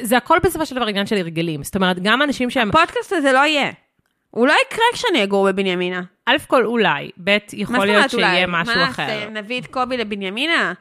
זה 0.00 0.16
הכל 0.16 0.38
בסופו 0.42 0.66
של 0.66 0.76
דבר 0.76 0.86
עניין 0.86 1.06
של 1.06 1.16
הרגלים. 1.16 1.62
זאת 1.62 1.76
אומרת, 1.76 1.98
גם 2.02 2.22
אנשים 2.22 2.50
שהם, 2.50 2.68
הפודקאסט 2.68 3.12
הזה 3.12 3.32
לא 3.32 3.38
יהיה. 3.38 3.72
הוא 4.30 4.46
לא 4.46 4.54
יקרה 4.66 4.84
כשאני 4.92 5.24
אגור 5.24 5.46
בבנימינה. 5.46 6.02
א' 6.26 6.36
כל 6.46 6.64
אולי, 6.66 7.10
ב' 7.24 7.36
יכול 7.52 7.86
להיות 7.86 8.10
שיהיה 8.10 8.46
משהו 8.46 8.74
מה 8.74 8.88
אחר. 8.90 9.02
נעשה, 9.02 9.30
נביא 9.30 9.60
את 9.60 9.66
קובי 9.66 9.96
לבנימינה? 9.96 10.72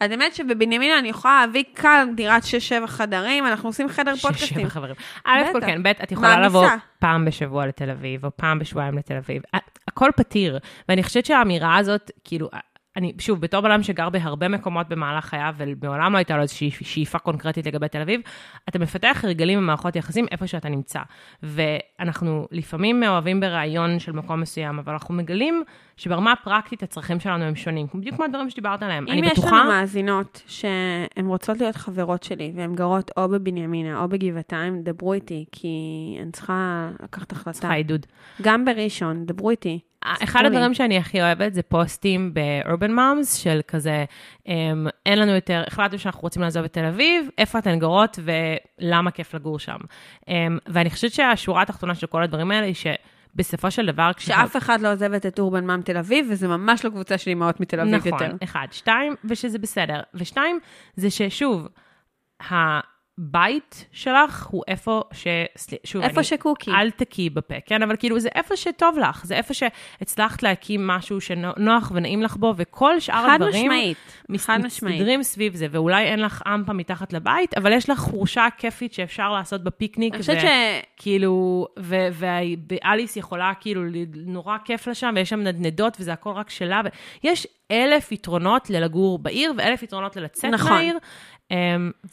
אז 0.00 0.10
האמת 0.10 0.34
שבבנימינה 0.34 0.98
אני 0.98 1.08
יכולה 1.08 1.40
להביא 1.46 1.64
כאן 1.74 2.12
דירת 2.16 2.42
6-7 2.84 2.86
חדרים, 2.86 3.46
אנחנו 3.46 3.68
עושים 3.68 3.88
חדר 3.88 4.16
פודקאסטים. 4.16 4.58
ששבע 4.58 4.68
חברים. 4.68 4.94
א' 5.24 5.42
כל. 5.52 5.60
כן, 5.60 5.82
ב' 5.82 5.86
את 5.86 6.12
יכולה. 6.12 6.40
לבוא 6.40 6.66
פעם 6.98 7.24
בשבוע 7.24 7.66
לתל 7.66 7.90
אביב, 7.90 8.24
או 8.24 8.30
פעם 8.36 8.58
בשבועיים 8.58 8.98
לתל 8.98 9.16
אביב. 9.16 9.42
הכל 9.88 10.10
פתיר. 10.16 10.58
ואני 10.88 11.02
חושבת 11.02 11.26
שהאמירה 11.26 11.76
הזאת, 11.76 12.10
כאילו, 12.24 12.50
אני, 12.96 13.12
שוב, 13.18 13.40
בתור 13.40 13.60
בן 13.60 13.70
אדם 13.70 13.82
שגר 13.82 14.08
בהרבה 14.08 14.48
מקומות 14.48 14.88
במהלך 14.88 15.24
חייו, 15.24 15.54
ומעולם 15.56 16.12
לא 16.12 16.18
הייתה 16.18 16.36
לו 16.36 16.42
איזושהי 16.42 16.70
שאיפה 16.70 17.18
קונקרטית 17.18 17.66
לגבי 17.66 17.88
תל 17.88 18.00
אביב, 18.00 18.20
אתה 18.68 18.78
מפתח 18.78 19.20
הרגלים 19.24 19.58
במערכות 19.58 19.96
יחסים 19.96 20.26
איפה 20.30 20.46
שאתה 20.46 20.68
נמצא. 20.68 21.00
ואנחנו 21.42 22.48
לפעמים 22.50 23.00
מאוהבים 23.00 23.40
ברעיון 23.40 23.98
של 23.98 24.12
מקום 24.12 24.40
מסוים, 24.40 24.78
אבל 24.78 24.92
אנחנו 24.92 25.14
מגלים 25.14 25.62
שברמה 25.96 26.32
הפרקטית 26.32 26.82
הצרכים 26.82 27.20
שלנו 27.20 27.44
הם 27.44 27.56
שונים, 27.56 27.86
בדיוק 27.94 28.16
כמו 28.16 28.24
הדברים 28.24 28.50
שדיברת 28.50 28.82
עליהם. 28.82 29.04
אם 29.08 29.12
אני 29.12 29.26
יש 29.26 29.32
בטוחה... 29.32 29.56
לנו 29.56 29.70
מאזינות 29.70 30.42
שהן 30.46 31.26
רוצות 31.26 31.60
להיות 31.60 31.76
חברות 31.76 32.22
שלי, 32.22 32.52
והן 32.56 32.74
גרות 32.74 33.10
או 33.16 33.28
בבנימינה 33.28 34.02
או 34.02 34.08
בגבעתיים, 34.08 34.82
דברו 34.82 35.12
איתי, 35.12 35.44
כי 35.52 35.68
אני 36.22 36.32
צריכה 36.32 36.90
לקחת 37.02 37.32
החלטה. 37.32 37.52
צריכה 37.52 37.74
עידוד. 37.74 38.06
גם 38.42 38.64
בראשון, 38.64 39.26
דברו 39.26 39.50
איתי. 39.50 39.80
אחד. 40.04 40.44
הדברים 40.44 40.74
שאני 40.74 40.98
הכי 40.98 41.22
אוהבת 41.22 41.54
זה 41.54 41.62
פוסטים 41.62 42.34
ב-urban 42.34 42.90
moms 42.90 43.36
של 43.36 43.60
כזה, 43.68 44.04
אמ, 44.46 44.86
אין 45.06 45.18
לנו 45.18 45.32
יותר, 45.32 45.62
החלטנו 45.66 45.98
שאנחנו 45.98 46.20
רוצים 46.20 46.42
לעזוב 46.42 46.64
את 46.64 46.72
תל 46.72 46.84
אביב, 46.84 47.28
איפה 47.38 47.58
אתן 47.58 47.78
גרות 47.78 48.18
ולמה 48.24 49.10
כיף 49.10 49.34
לגור 49.34 49.58
שם. 49.58 49.76
אמ, 50.28 50.58
ואני 50.66 50.90
חושבת 50.90 51.12
שהשורה 51.12 51.62
התחתונה 51.62 51.94
של 51.94 52.06
כל 52.06 52.22
הדברים 52.22 52.50
האלה 52.50 52.66
היא 52.66 52.74
שבסופו 52.74 53.70
של 53.70 53.86
דבר. 53.86 54.10
שאף 54.18 54.56
אחד 54.56 54.80
לא 54.80 54.92
עוזבת 54.92 55.26
את 55.26 55.38
אורבן 55.38 55.66
מאם 55.66 55.82
תל 55.82 55.96
אביב, 55.96 56.26
וזה 56.30 56.48
ממש 56.48 56.84
לא 56.84 56.90
קבוצה 56.90 57.18
של 57.18 57.30
אימהות 57.30 57.60
מתל 57.60 57.80
אביב 57.80 57.94
נכון, 57.94 58.12
יותר. 58.12 58.30
אחד. 58.44 58.66
שתיים, 58.70 59.14
ושזה 59.24 59.58
בסדר. 59.58 60.00
ושתיים, 60.14 60.58
זה 60.96 61.10
ששוב, 61.10 61.68
הבית 63.18 63.86
שלך 63.92 64.46
הוא 64.46 64.62
איפה 64.68 65.02
ש... 65.12 65.26
שוב, 65.84 66.02
איפה 66.02 66.16
אני- 66.16 66.24
שקוקי. 66.24 66.70
אל 66.70 66.90
תקיעי 66.90 67.30
בפה, 67.30 67.54
כן? 67.66 67.82
אבל 67.82 67.96
כאילו 67.96 68.20
זה 68.20 68.28
איפה 68.34 68.56
שטוב 68.56 68.98
לך, 68.98 69.24
זה 69.24 69.36
איפה 69.36 69.54
שהצלחת 69.54 70.42
להקים 70.42 70.86
משהו 70.86 71.20
שנוח 71.20 71.92
ונעים 71.94 72.22
לך 72.22 72.36
בו, 72.36 72.54
וכל 72.56 73.00
שאר 73.00 73.26
חד 73.26 73.34
הדברים 73.42 73.62
משמעית, 73.70 73.96
מס- 74.28 74.44
חד 74.46 74.58
משמעית. 74.64 74.94
מסתדרים 74.94 75.22
סביב 75.22 75.54
זה, 75.54 75.66
ואולי 75.70 76.04
אין 76.04 76.20
לך 76.20 76.42
אמפה 76.54 76.72
מתחת 76.72 77.12
לבית, 77.12 77.54
אבל 77.58 77.72
יש 77.72 77.90
לך 77.90 77.98
חורשה 77.98 78.46
כיפית 78.58 78.92
שאפשר 78.92 79.32
לעשות 79.32 79.64
בפיקניק. 79.64 80.14
אני 80.14 80.20
חושבת 80.20 80.36
ו- 80.36 80.40
ש... 80.40 80.44
כאילו, 80.96 81.66
ו- 81.78 82.08
ואליס 82.68 83.16
יכולה, 83.16 83.52
כאילו, 83.60 83.82
נורא 84.16 84.56
כיף 84.64 84.86
לה 84.86 84.94
שם, 84.94 85.12
ויש 85.16 85.28
שם 85.30 85.40
נדנדות, 85.40 85.96
וזה 86.00 86.12
הכל 86.12 86.30
רק 86.30 86.50
שלה. 86.50 86.80
ו- 86.84 86.88
יש 87.26 87.46
אלף 87.70 88.12
יתרונות 88.12 88.70
ללגור 88.70 89.18
בעיר, 89.18 89.52
ואלף 89.58 89.82
יתרונות 89.82 90.16
ללצאת 90.16 90.50
נכון. 90.50 90.72
מהעיר, 90.72 90.98
אמ, 91.50 91.56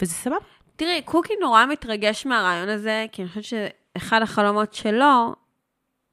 וזה 0.02 0.12
סבבה. 0.14 0.36
תראי, 0.76 1.02
קוקי 1.04 1.32
נורא 1.40 1.66
מתרגש 1.66 2.26
מהרעיון 2.26 2.68
הזה, 2.68 3.06
כי 3.12 3.22
אני 3.22 3.28
חושבת 3.28 3.44
שאחד 3.44 4.22
החלומות 4.22 4.74
שלו, 4.74 5.34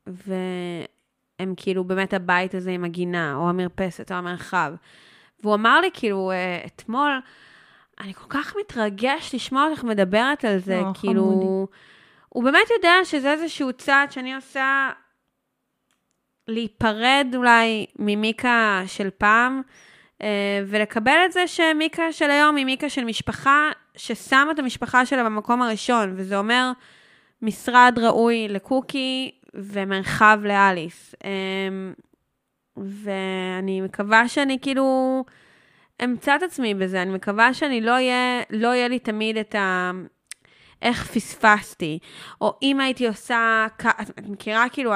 והם 0.08 1.54
כאילו 1.58 1.84
באמת 1.84 2.14
הבית 2.14 2.56
הזה 2.56 2.72
עם 2.72 2.84
הגינה, 2.84 3.36
או 3.36 3.50
המרפסת, 3.50 4.12
או 4.12 4.18
המרחב. 4.18 4.74
והוא 5.44 5.56
אמר 5.56 5.82
לי, 5.82 5.90
כאילו, 5.94 6.32
אה, 6.32 6.64
אתמול, 6.66 7.20
אני 8.00 8.14
כל 8.14 8.26
כך 8.30 8.56
מתרגש 8.60 9.36
לשמוע 9.36 9.68
אותך 9.70 9.84
מדברת 9.84 10.46
על 10.46 10.60
זה, 10.60 10.80
או, 10.80 10.94
כאילו... 10.94 11.24
חמודי. 11.24 11.72
הוא 12.30 12.44
באמת 12.44 12.70
יודע 12.76 12.94
שזה 13.04 13.32
איזשהו 13.32 13.74
צעד 13.74 14.12
שאני 14.12 14.36
עושה 14.36 14.90
להיפרד 16.48 17.28
אולי 17.36 17.86
ממיקה 18.00 18.84
של 18.88 19.10
פעם, 19.18 19.62
אה, 20.22 20.62
ולקבל 20.68 21.18
את 21.26 21.32
זה 21.32 21.48
שמיקה 21.48 22.12
של 22.12 22.32
היום 22.32 22.56
היא 22.56 22.66
מיקה 22.66 22.90
של 22.90 23.04
משפחה 23.04 23.70
ששמה 24.00 24.52
את 24.52 24.60
המשפחה 24.60 25.06
שלה 25.06 25.24
במקום 25.24 25.62
הראשון, 25.62 26.14
וזה 26.16 26.38
אומר 26.38 26.72
משרד 27.42 28.00
ראוי 28.02 28.48
לקוקי 28.48 29.32
ומרחב 29.54 30.40
לאליס. 30.44 31.16
אה, 31.26 31.30
ואני 32.78 33.82
מקווה 33.82 34.28
שאני 34.28 34.58
כאילו 34.62 35.24
אמצא 36.04 36.36
את 36.36 36.44
עצמי 36.44 36.74
בזה, 36.74 37.02
אני 37.02 37.12
מקווה 37.12 37.54
שאני 37.54 37.82
לא 37.82 37.92
יהיה, 37.92 38.42
לא 38.50 38.68
יהיה 38.68 38.88
לי 38.88 39.00
תמיד 39.00 39.38
את 39.38 39.56
ה... 39.56 39.92
איך 40.82 41.12
פספסתי, 41.12 42.00
או 42.42 42.54
אם 42.62 42.80
הייתי 42.80 43.08
עושה, 43.08 43.68
את 44.20 44.28
מכירה 44.28 44.70
כאילו, 44.70 44.92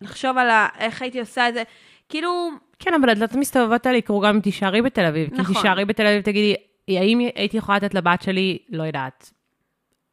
לחשוב 0.00 0.38
על 0.38 0.50
ה- 0.50 0.68
איך 0.78 1.02
הייתי 1.02 1.20
עושה 1.20 1.48
את 1.48 1.54
זה, 1.54 1.62
כאילו, 2.08 2.50
כן, 2.78 2.94
אבל 2.94 3.08
הדלתות 3.08 3.36
המסתובבות 3.36 3.86
האלה 3.86 3.98
יקרו 3.98 4.20
גם 4.20 4.34
אם 4.34 4.40
תישארי 4.40 4.82
בתל 4.82 5.04
אביב. 5.04 5.28
נכון. 5.32 5.44
כי 5.44 5.54
תישארי 5.54 5.84
בתל 5.84 6.06
אביב, 6.06 6.22
תגידי, 6.22 6.54
האם 6.88 7.18
הייתי 7.34 7.56
יכולה 7.56 7.78
לתת 7.78 7.94
לבת 7.94 8.22
שלי, 8.22 8.58
לא 8.68 8.82
יודעת, 8.82 9.32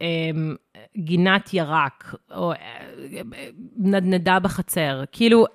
אמ, 0.02 0.56
גינת 0.98 1.54
ירק, 1.54 2.16
או 2.32 2.52
אה, 2.52 2.58
נדנדה 3.78 4.40
בחצר. 4.40 5.04
כאילו, 5.12 5.46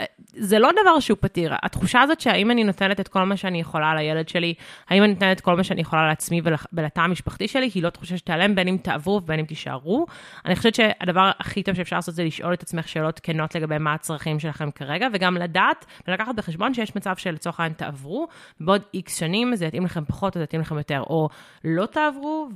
זה 0.42 0.58
לא 0.58 0.70
דבר 0.82 1.00
שהוא 1.00 1.18
פתיר. 1.20 1.54
התחושה 1.62 2.00
הזאת 2.00 2.20
שהאם 2.20 2.50
אני 2.50 2.64
נותנת 2.64 3.00
את 3.00 3.08
כל 3.08 3.22
מה 3.22 3.36
שאני 3.36 3.60
יכולה 3.60 3.94
לילד 3.94 4.28
שלי, 4.28 4.54
האם 4.88 5.02
אני 5.02 5.12
נותנת 5.12 5.36
את 5.36 5.40
כל 5.40 5.56
מה 5.56 5.64
שאני 5.64 5.80
יכולה 5.80 6.08
לעצמי 6.08 6.40
ול- 6.44 6.54
ולתא 6.72 7.00
המשפחתי 7.00 7.48
שלי, 7.48 7.70
היא 7.74 7.82
לא 7.82 7.90
תחושה 7.90 8.16
שתיעלם, 8.16 8.54
בין 8.54 8.68
אם 8.68 8.76
תעברו 8.82 9.20
ובין 9.22 9.38
אם 9.38 9.44
תישארו. 9.44 10.06
אני 10.44 10.56
חושבת 10.56 10.74
שהדבר 10.74 11.30
הכי 11.40 11.62
טוב 11.62 11.74
שאפשר 11.74 11.96
לעשות 11.96 12.14
זה 12.14 12.24
לשאול 12.24 12.54
את 12.54 12.62
עצמך 12.62 12.88
שאלות 12.88 13.20
כנות 13.22 13.54
לגבי 13.54 13.78
מה 13.78 13.94
הצרכים 13.94 14.38
שלכם 14.38 14.70
כרגע, 14.70 15.06
וגם 15.12 15.36
לדעת 15.36 15.86
ולקחת 16.08 16.34
בחשבון 16.34 16.74
שיש 16.74 16.96
מצב 16.96 17.16
שלצורך 17.16 17.60
העניין 17.60 17.74
תעברו, 17.76 18.28
ובעוד 18.60 18.82
איקס 18.94 19.18
שנים 19.18 19.54
זה 19.54 19.66
יתאים 19.66 19.84
לכם 19.84 20.04
פחות 20.04 20.36
או 20.36 20.40
זה 20.40 20.44
יתאים 20.44 20.60
לכם 20.60 20.78
יותר, 20.78 21.00
או 21.00 21.28
לא 21.64 21.86
תעברו 21.86 22.48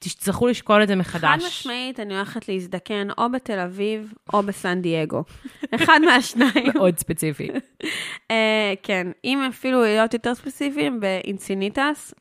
ותצטרכו 0.00 0.46
לשקול 0.46 0.82
את 0.82 0.88
זה 0.88 0.96
מחדש. 0.96 1.42
חד 1.42 1.46
משמעית, 1.46 2.00
אני 2.00 2.16
הולכת 2.16 2.48
להזדקן 2.48 3.08
או 3.18 3.32
בתל 3.32 3.58
אביב 3.58 4.12
או 4.32 4.42
בסן 4.42 4.82
דייגו. 4.82 5.24
אחד 5.74 6.00
מהשניים. 6.06 6.72
מאוד 6.74 6.98
ספציפי. 6.98 7.50
אה, 8.30 8.74
כן, 8.82 9.06
אם 9.24 9.46
אפילו 9.48 9.82
להיות 9.82 10.14
יותר 10.14 10.34
ספציפיים, 10.34 11.00
באנסיניטס, 11.00 12.14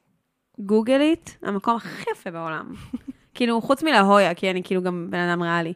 גוגלית, 0.60 1.38
המקום 1.44 1.76
הכי 1.76 2.12
יפה 2.12 2.32
בעולם. 2.32 2.74
כאילו, 3.36 3.62
חוץ 3.62 3.84
מלה 3.84 4.02
הויה, 4.02 4.34
כי 4.34 4.52
אני 4.52 4.64
כאילו 4.64 4.82
גם 4.82 5.08
בן 5.10 5.20
אדם 5.20 5.44
ריאלי. 5.44 5.74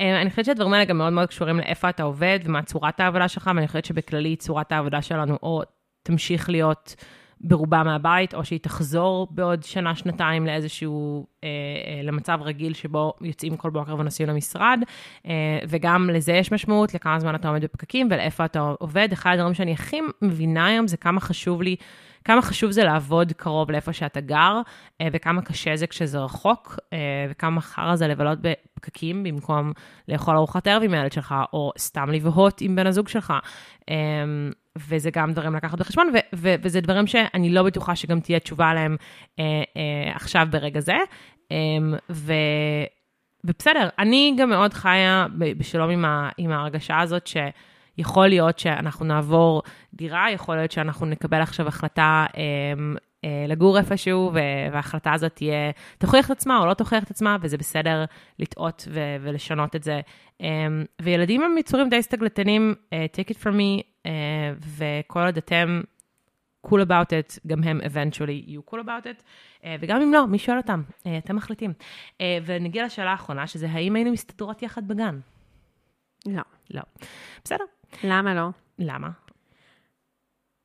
אה, 0.00 0.20
אני 0.22 0.30
חושבת 0.30 0.44
שהדברים 0.44 0.72
האלה 0.72 0.84
גם 0.84 0.98
מאוד 0.98 1.12
מאוד 1.12 1.28
קשורים 1.28 1.58
לאיפה 1.58 1.88
אתה 1.88 2.02
עובד 2.02 2.38
ומה 2.44 2.62
צורת 2.62 3.00
העבודה 3.00 3.28
שלך, 3.28 3.50
ואני 3.54 3.66
חושבת 3.66 3.84
שבכללי 3.84 4.36
צורת 4.36 4.72
העבודה 4.72 5.02
שלנו 5.02 5.38
או 5.42 5.62
תמשיך 6.02 6.50
להיות 6.50 6.94
ברובה 7.44 7.82
מהבית, 7.82 8.34
או 8.34 8.44
שהיא 8.44 8.60
תחזור 8.62 9.28
בעוד 9.30 9.62
שנה, 9.62 9.94
שנתיים 9.94 10.46
לאיזשהו, 10.46 11.26
אה, 11.44 11.48
אה, 11.48 12.02
למצב 12.02 12.38
רגיל 12.42 12.74
שבו 12.74 13.12
יוצאים 13.20 13.56
כל 13.56 13.70
בוקר 13.70 13.94
ונוסעים 13.98 14.28
למשרד, 14.28 14.80
אה, 15.26 15.32
וגם 15.68 16.10
לזה 16.10 16.32
יש 16.32 16.52
משמעות, 16.52 16.94
לכמה 16.94 17.20
זמן 17.20 17.34
אתה 17.34 17.48
עומד 17.48 17.64
בפקקים 17.64 18.08
ולאיפה 18.10 18.44
אתה 18.44 18.60
עובד. 18.78 19.08
אחד 19.12 19.32
הדברים 19.34 19.54
שאני 19.54 19.72
הכי 19.72 20.00
מבינה 20.22 20.66
היום 20.66 20.86
זה 20.86 20.96
כמה 20.96 21.20
חשוב 21.20 21.62
לי, 21.62 21.76
כמה 22.24 22.42
חשוב 22.42 22.70
זה 22.70 22.84
לעבוד 22.84 23.32
קרוב 23.32 23.70
לאיפה 23.70 23.92
שאתה 23.92 24.20
גר, 24.20 24.60
אה, 25.00 25.08
וכמה 25.12 25.42
קשה 25.42 25.76
זה 25.76 25.86
כשזה 25.86 26.18
רחוק, 26.18 26.78
אה, 26.92 26.98
וכמה 27.30 27.60
חרא 27.60 27.96
זה 27.96 28.08
לבלות 28.08 28.38
בפקקים 28.40 29.22
במקום 29.22 29.72
לאכול 30.08 30.36
ארוחת 30.36 30.66
ערב 30.66 30.82
עם 30.82 30.94
הילד 30.94 31.12
שלך, 31.12 31.34
או 31.52 31.72
סתם 31.78 32.10
לבהות 32.10 32.60
עם 32.60 32.76
בן 32.76 32.86
הזוג 32.86 33.08
שלך. 33.08 33.32
אה, 33.90 33.94
וזה 34.78 35.10
גם 35.10 35.32
דברים 35.32 35.54
לקחת 35.54 35.78
בחשבון, 35.78 36.10
ו- 36.14 36.36
ו- 36.36 36.54
וזה 36.62 36.80
דברים 36.80 37.06
שאני 37.06 37.50
לא 37.50 37.62
בטוחה 37.62 37.96
שגם 37.96 38.20
תהיה 38.20 38.40
תשובה 38.40 38.68
עליהם 38.68 38.96
אה, 39.38 39.44
אה, 39.76 40.16
עכשיו 40.16 40.46
ברגע 40.50 40.80
זה. 40.80 40.96
אה, 41.52 41.56
ו- 42.10 42.32
ובסדר, 43.44 43.88
אני 43.98 44.34
גם 44.38 44.48
מאוד 44.50 44.74
חיה 44.74 45.26
בשלום 45.38 45.90
עם, 45.90 46.04
ה- 46.04 46.30
עם 46.38 46.52
ההרגשה 46.52 47.00
הזאת 47.00 47.26
ש... 47.26 47.36
יכול 47.98 48.28
להיות 48.28 48.58
שאנחנו 48.58 49.04
נעבור 49.06 49.62
דירה, 49.94 50.30
יכול 50.30 50.56
להיות 50.56 50.70
שאנחנו 50.70 51.06
נקבל 51.06 51.40
עכשיו 51.42 51.68
החלטה 51.68 52.26
אה, 52.36 52.42
לגור 53.48 53.78
איפשהו, 53.78 54.32
וההחלטה 54.72 55.12
הזאת 55.12 55.32
תהיה, 55.34 55.70
תוכיח 55.98 56.26
את 56.26 56.30
עצמה 56.30 56.58
או 56.58 56.66
לא 56.66 56.74
תוכיח 56.74 57.04
את 57.04 57.10
עצמה, 57.10 57.36
וזה 57.40 57.58
בסדר 57.58 58.04
לטעות 58.38 58.88
ו- 58.90 59.16
ולשנות 59.20 59.76
את 59.76 59.82
זה. 59.82 60.00
אה, 60.40 60.66
וילדים 61.02 61.42
הם 61.42 61.58
יצורים 61.58 61.88
די 61.88 62.02
סטגלטנים, 62.02 62.74
אה, 62.92 63.06
take 63.16 63.30
it 63.30 63.36
from 63.36 63.54
me, 63.54 63.82
אה, 64.06 64.10
וכל 64.76 65.20
עוד 65.20 65.36
אתם 65.36 65.80
cool 66.66 66.80
about 66.86 67.08
it, 67.10 67.38
גם 67.46 67.62
הם 67.64 67.80
eventually 67.80 68.30
יהיו 68.30 68.60
cool 68.70 68.78
about 68.84 69.04
it, 69.04 69.22
אה, 69.64 69.76
וגם 69.80 70.00
אם 70.00 70.12
לא, 70.12 70.26
מי 70.26 70.38
שואל 70.38 70.56
אותם? 70.56 70.82
אה, 71.06 71.18
אתם 71.18 71.36
מחליטים. 71.36 71.72
אה, 72.20 72.38
ונגיע 72.44 72.84
לשאלה 72.84 73.10
האחרונה, 73.10 73.46
שזה 73.46 73.68
האם 73.70 73.94
היינו 73.96 74.12
מסתדרות 74.12 74.62
יחד 74.62 74.88
בגן? 74.88 75.18
לא. 76.26 76.42
לא. 76.70 76.82
בסדר, 77.44 77.64
למה 78.04 78.34
לא? 78.34 78.48
למה? 78.78 79.08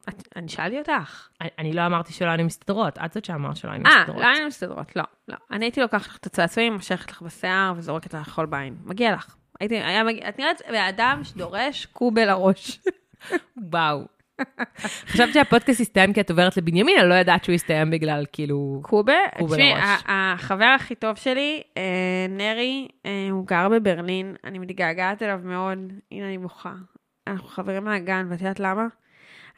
את- 0.09 0.27
אני 0.35 0.49
שאלתי 0.49 0.79
אותך. 0.79 1.27
אני- 1.41 1.49
אני 1.59 1.73
לא 1.73 1.85
אמרתי 1.85 2.13
שלא 2.13 2.29
היינו 2.29 2.43
מסתדרות, 2.43 2.97
את 3.05 3.13
זאת 3.13 3.25
שאמרת 3.25 3.55
שלא 3.57 3.71
היינו 3.71 3.85
אה, 3.89 3.97
מסתדרות. 3.99 4.21
לא 4.21 4.27
היינו 4.27 4.47
מסתדרות, 4.47 4.95
לא, 4.95 5.03
לא. 5.27 5.35
אני 5.51 5.65
הייתי 5.65 5.81
לוקחת 5.81 6.07
לך 6.07 6.17
את 6.17 6.25
הצעצועים, 6.25 6.73
מושכת 6.73 7.11
לך 7.11 7.21
בשיער 7.21 7.73
וזורקת 7.77 8.13
לך 8.13 8.29
חול 8.29 8.45
בעין. 8.45 8.75
מגיע 8.85 9.13
לך. 9.13 9.35
הייתי, 9.59 9.75
היה 9.79 10.03
מגיע, 10.03 10.29
את 10.29 10.39
נראית 10.39 10.61
באדם 10.71 11.21
שדורש 11.23 11.85
קובה 11.85 12.25
לראש. 12.25 12.79
וואו. 13.71 14.05
חשבתי 15.07 15.33
שהפודקאסט 15.33 15.79
יסתיים 15.79 16.13
כי 16.13 16.21
את 16.21 16.29
עוברת 16.29 16.57
לבנימין, 16.57 16.99
אני 16.99 17.09
לא 17.09 17.13
יודעת 17.13 17.43
שהוא 17.43 17.55
יסתיים 17.55 17.89
בגלל 17.91 18.25
כאילו... 18.31 18.79
קובה, 18.83 19.13
קובה 19.37 19.57
לראש. 19.57 20.03
החבר 20.07 20.73
הכי 20.75 20.95
טוב 20.95 21.15
שלי, 21.15 21.61
אה, 21.77 21.81
נרי, 22.29 22.87
אה, 23.05 23.27
הוא 23.31 23.47
גר 23.47 23.69
בברלין, 23.69 24.35
אני 24.43 24.59
מתגעגעת 24.59 25.23
אליו 25.23 25.39
מאוד, 25.43 25.77
הנה 26.11 26.25
אני 26.27 26.37
בוכה. 26.37 26.73
אנחנו 27.27 27.47
חברים 27.47 27.83
מהגן, 27.83 28.27
ואת 28.29 28.41
יודעת 28.41 28.59
למה? 28.59 28.87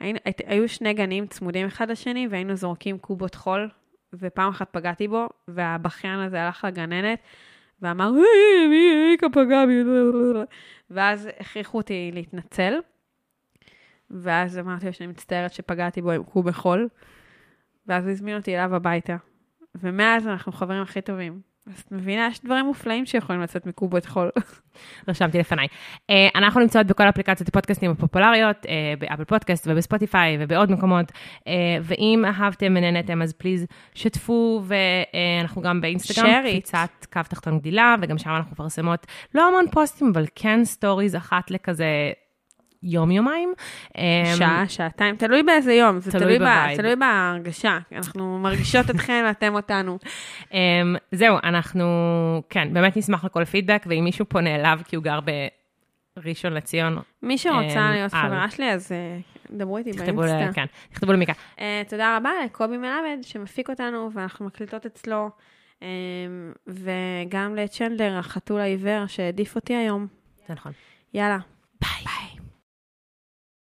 היינו, 0.01 0.19
היו 0.45 0.69
שני 0.69 0.93
גנים 0.93 1.27
צמודים 1.27 1.67
אחד 1.67 1.91
לשני, 1.91 2.27
והיינו 2.31 2.55
זורקים 2.55 2.97
קובות 2.97 3.35
חול, 3.35 3.69
ופעם 4.13 4.49
אחת 4.49 4.67
פגעתי 4.71 5.07
בו, 5.07 5.27
והבכיין 5.47 6.19
הזה 6.19 6.41
הלך 6.41 6.65
לגננת, 6.65 7.19
ואמר, 7.81 8.11
"היי, 8.13 8.67
מי, 8.67 9.09
מיקה 9.09 9.27
פגע 9.29 9.65
בי, 9.65 9.83
ואז 10.89 11.29
הכריחו 11.39 11.77
אותי 11.77 12.11
להתנצל, 12.13 12.73
ואז 14.09 14.59
אמרתי 14.59 14.85
לו 14.85 14.93
שאני 14.93 15.07
מצטערת 15.07 15.53
שפגעתי 15.53 16.01
בו 16.01 16.11
עם 16.11 16.23
קוב 16.23 16.51
חול, 16.51 16.87
ואז 17.87 18.07
הזמין 18.07 18.37
אותי 18.37 18.57
אליו 18.57 18.75
הביתה. 18.75 19.15
ומאז 19.75 20.27
אנחנו 20.27 20.51
חברים 20.51 20.81
הכי 20.81 21.01
טובים. 21.01 21.50
אז 21.71 21.79
את 21.87 21.91
מבינה, 21.91 22.27
יש 22.31 22.39
דברים 22.43 22.65
מופלאים 22.65 23.05
שיכולים 23.05 23.41
לצאת 23.41 23.65
מקובות 23.65 24.05
חול. 24.05 24.29
רשמתי 25.07 25.39
לפניי. 25.39 25.67
אה, 26.09 26.27
אנחנו 26.35 26.61
נמצאות 26.61 26.87
בכל 26.87 27.09
אפליקציות 27.09 27.49
הפודקאסטים 27.49 27.91
הפופולריות, 27.91 28.65
אה, 28.65 28.93
באפל 28.99 29.23
פודקאסט 29.23 29.67
ובספוטיפיי 29.69 30.37
ובעוד 30.39 30.71
מקומות, 30.71 31.11
אה, 31.47 31.53
ואם 31.81 32.23
אהבתם 32.25 32.73
ונהנתם 32.77 33.21
אז 33.21 33.33
פליז 33.33 33.65
שתפו, 33.93 34.63
ואנחנו 34.65 35.61
גם 35.61 35.81
באינסטגרם. 35.81 36.41
קפיצת 36.43 36.89
קו 37.13 37.21
תחתון 37.29 37.59
גדילה, 37.59 37.95
וגם 38.01 38.17
שם 38.17 38.29
אנחנו 38.29 38.51
מפרסמות 38.51 39.05
לא 39.35 39.47
המון 39.47 39.65
פוסטים, 39.71 40.11
אבל 40.13 40.25
כן 40.35 40.65
סטוריז 40.65 41.15
אחת 41.15 41.51
לכזה 41.51 42.11
יום-יומיים. 42.83 43.53
אה, 43.97 44.33
שעה, 44.37 44.63
שעתיים, 44.67 45.15
תלוי 45.15 45.43
באיזה 45.43 45.73
יום, 45.73 45.99
זה 45.99 46.11
תלוי 46.11 46.23
תלוי, 46.23 46.35
ב- 46.37 46.41
ב 46.41 46.47
vibe. 46.47 46.77
תלוי 46.77 46.95
בהרגשה. 46.95 47.77
אנחנו 47.91 48.39
מרגישות 48.39 48.89
אתכם 48.89 49.23
ואתם 49.27 49.55
אותנו. 49.55 49.97
Um, 50.49 50.55
זהו, 51.11 51.37
אנחנו, 51.43 51.85
כן, 52.49 52.73
באמת 52.73 52.97
נשמח 52.97 53.25
לכל 53.25 53.45
פידבק, 53.45 53.83
ואם 53.85 54.03
מישהו 54.03 54.25
פונה 54.25 54.55
אליו 54.55 54.79
כי 54.85 54.95
הוא 54.95 55.03
גר 55.03 55.19
בראשון 56.17 56.53
לציון, 56.53 56.97
מי 57.21 57.37
שרוצה 57.37 57.79
אה, 57.79 57.91
להיות. 57.91 58.11
חברה 58.11 58.49
שלי, 58.49 58.73
אז 58.73 58.91
אה, 58.91 59.17
דברו 59.57 59.77
איתי 59.77 59.91
באינסטה. 59.91 60.53
כן, 60.53 60.65
תכתבו 60.89 61.13
למיקה. 61.13 61.33
אה, 61.59 61.81
תודה 61.89 62.17
רבה 62.17 62.29
לקובי 62.45 62.77
מלמד 62.77 63.17
שמפיק 63.21 63.69
אותנו, 63.69 64.09
ואנחנו 64.13 64.45
מקליטות 64.45 64.85
אצלו, 64.85 65.29
וגם 66.67 67.55
לצ'נדלר, 67.55 68.17
החתול 68.17 68.59
העיוור 68.59 69.07
שהעדיף 69.07 69.55
אותי 69.55 69.75
היום. 69.75 70.07
זה 70.47 70.53
נכון. 70.53 70.71
יאללה, 71.13 71.37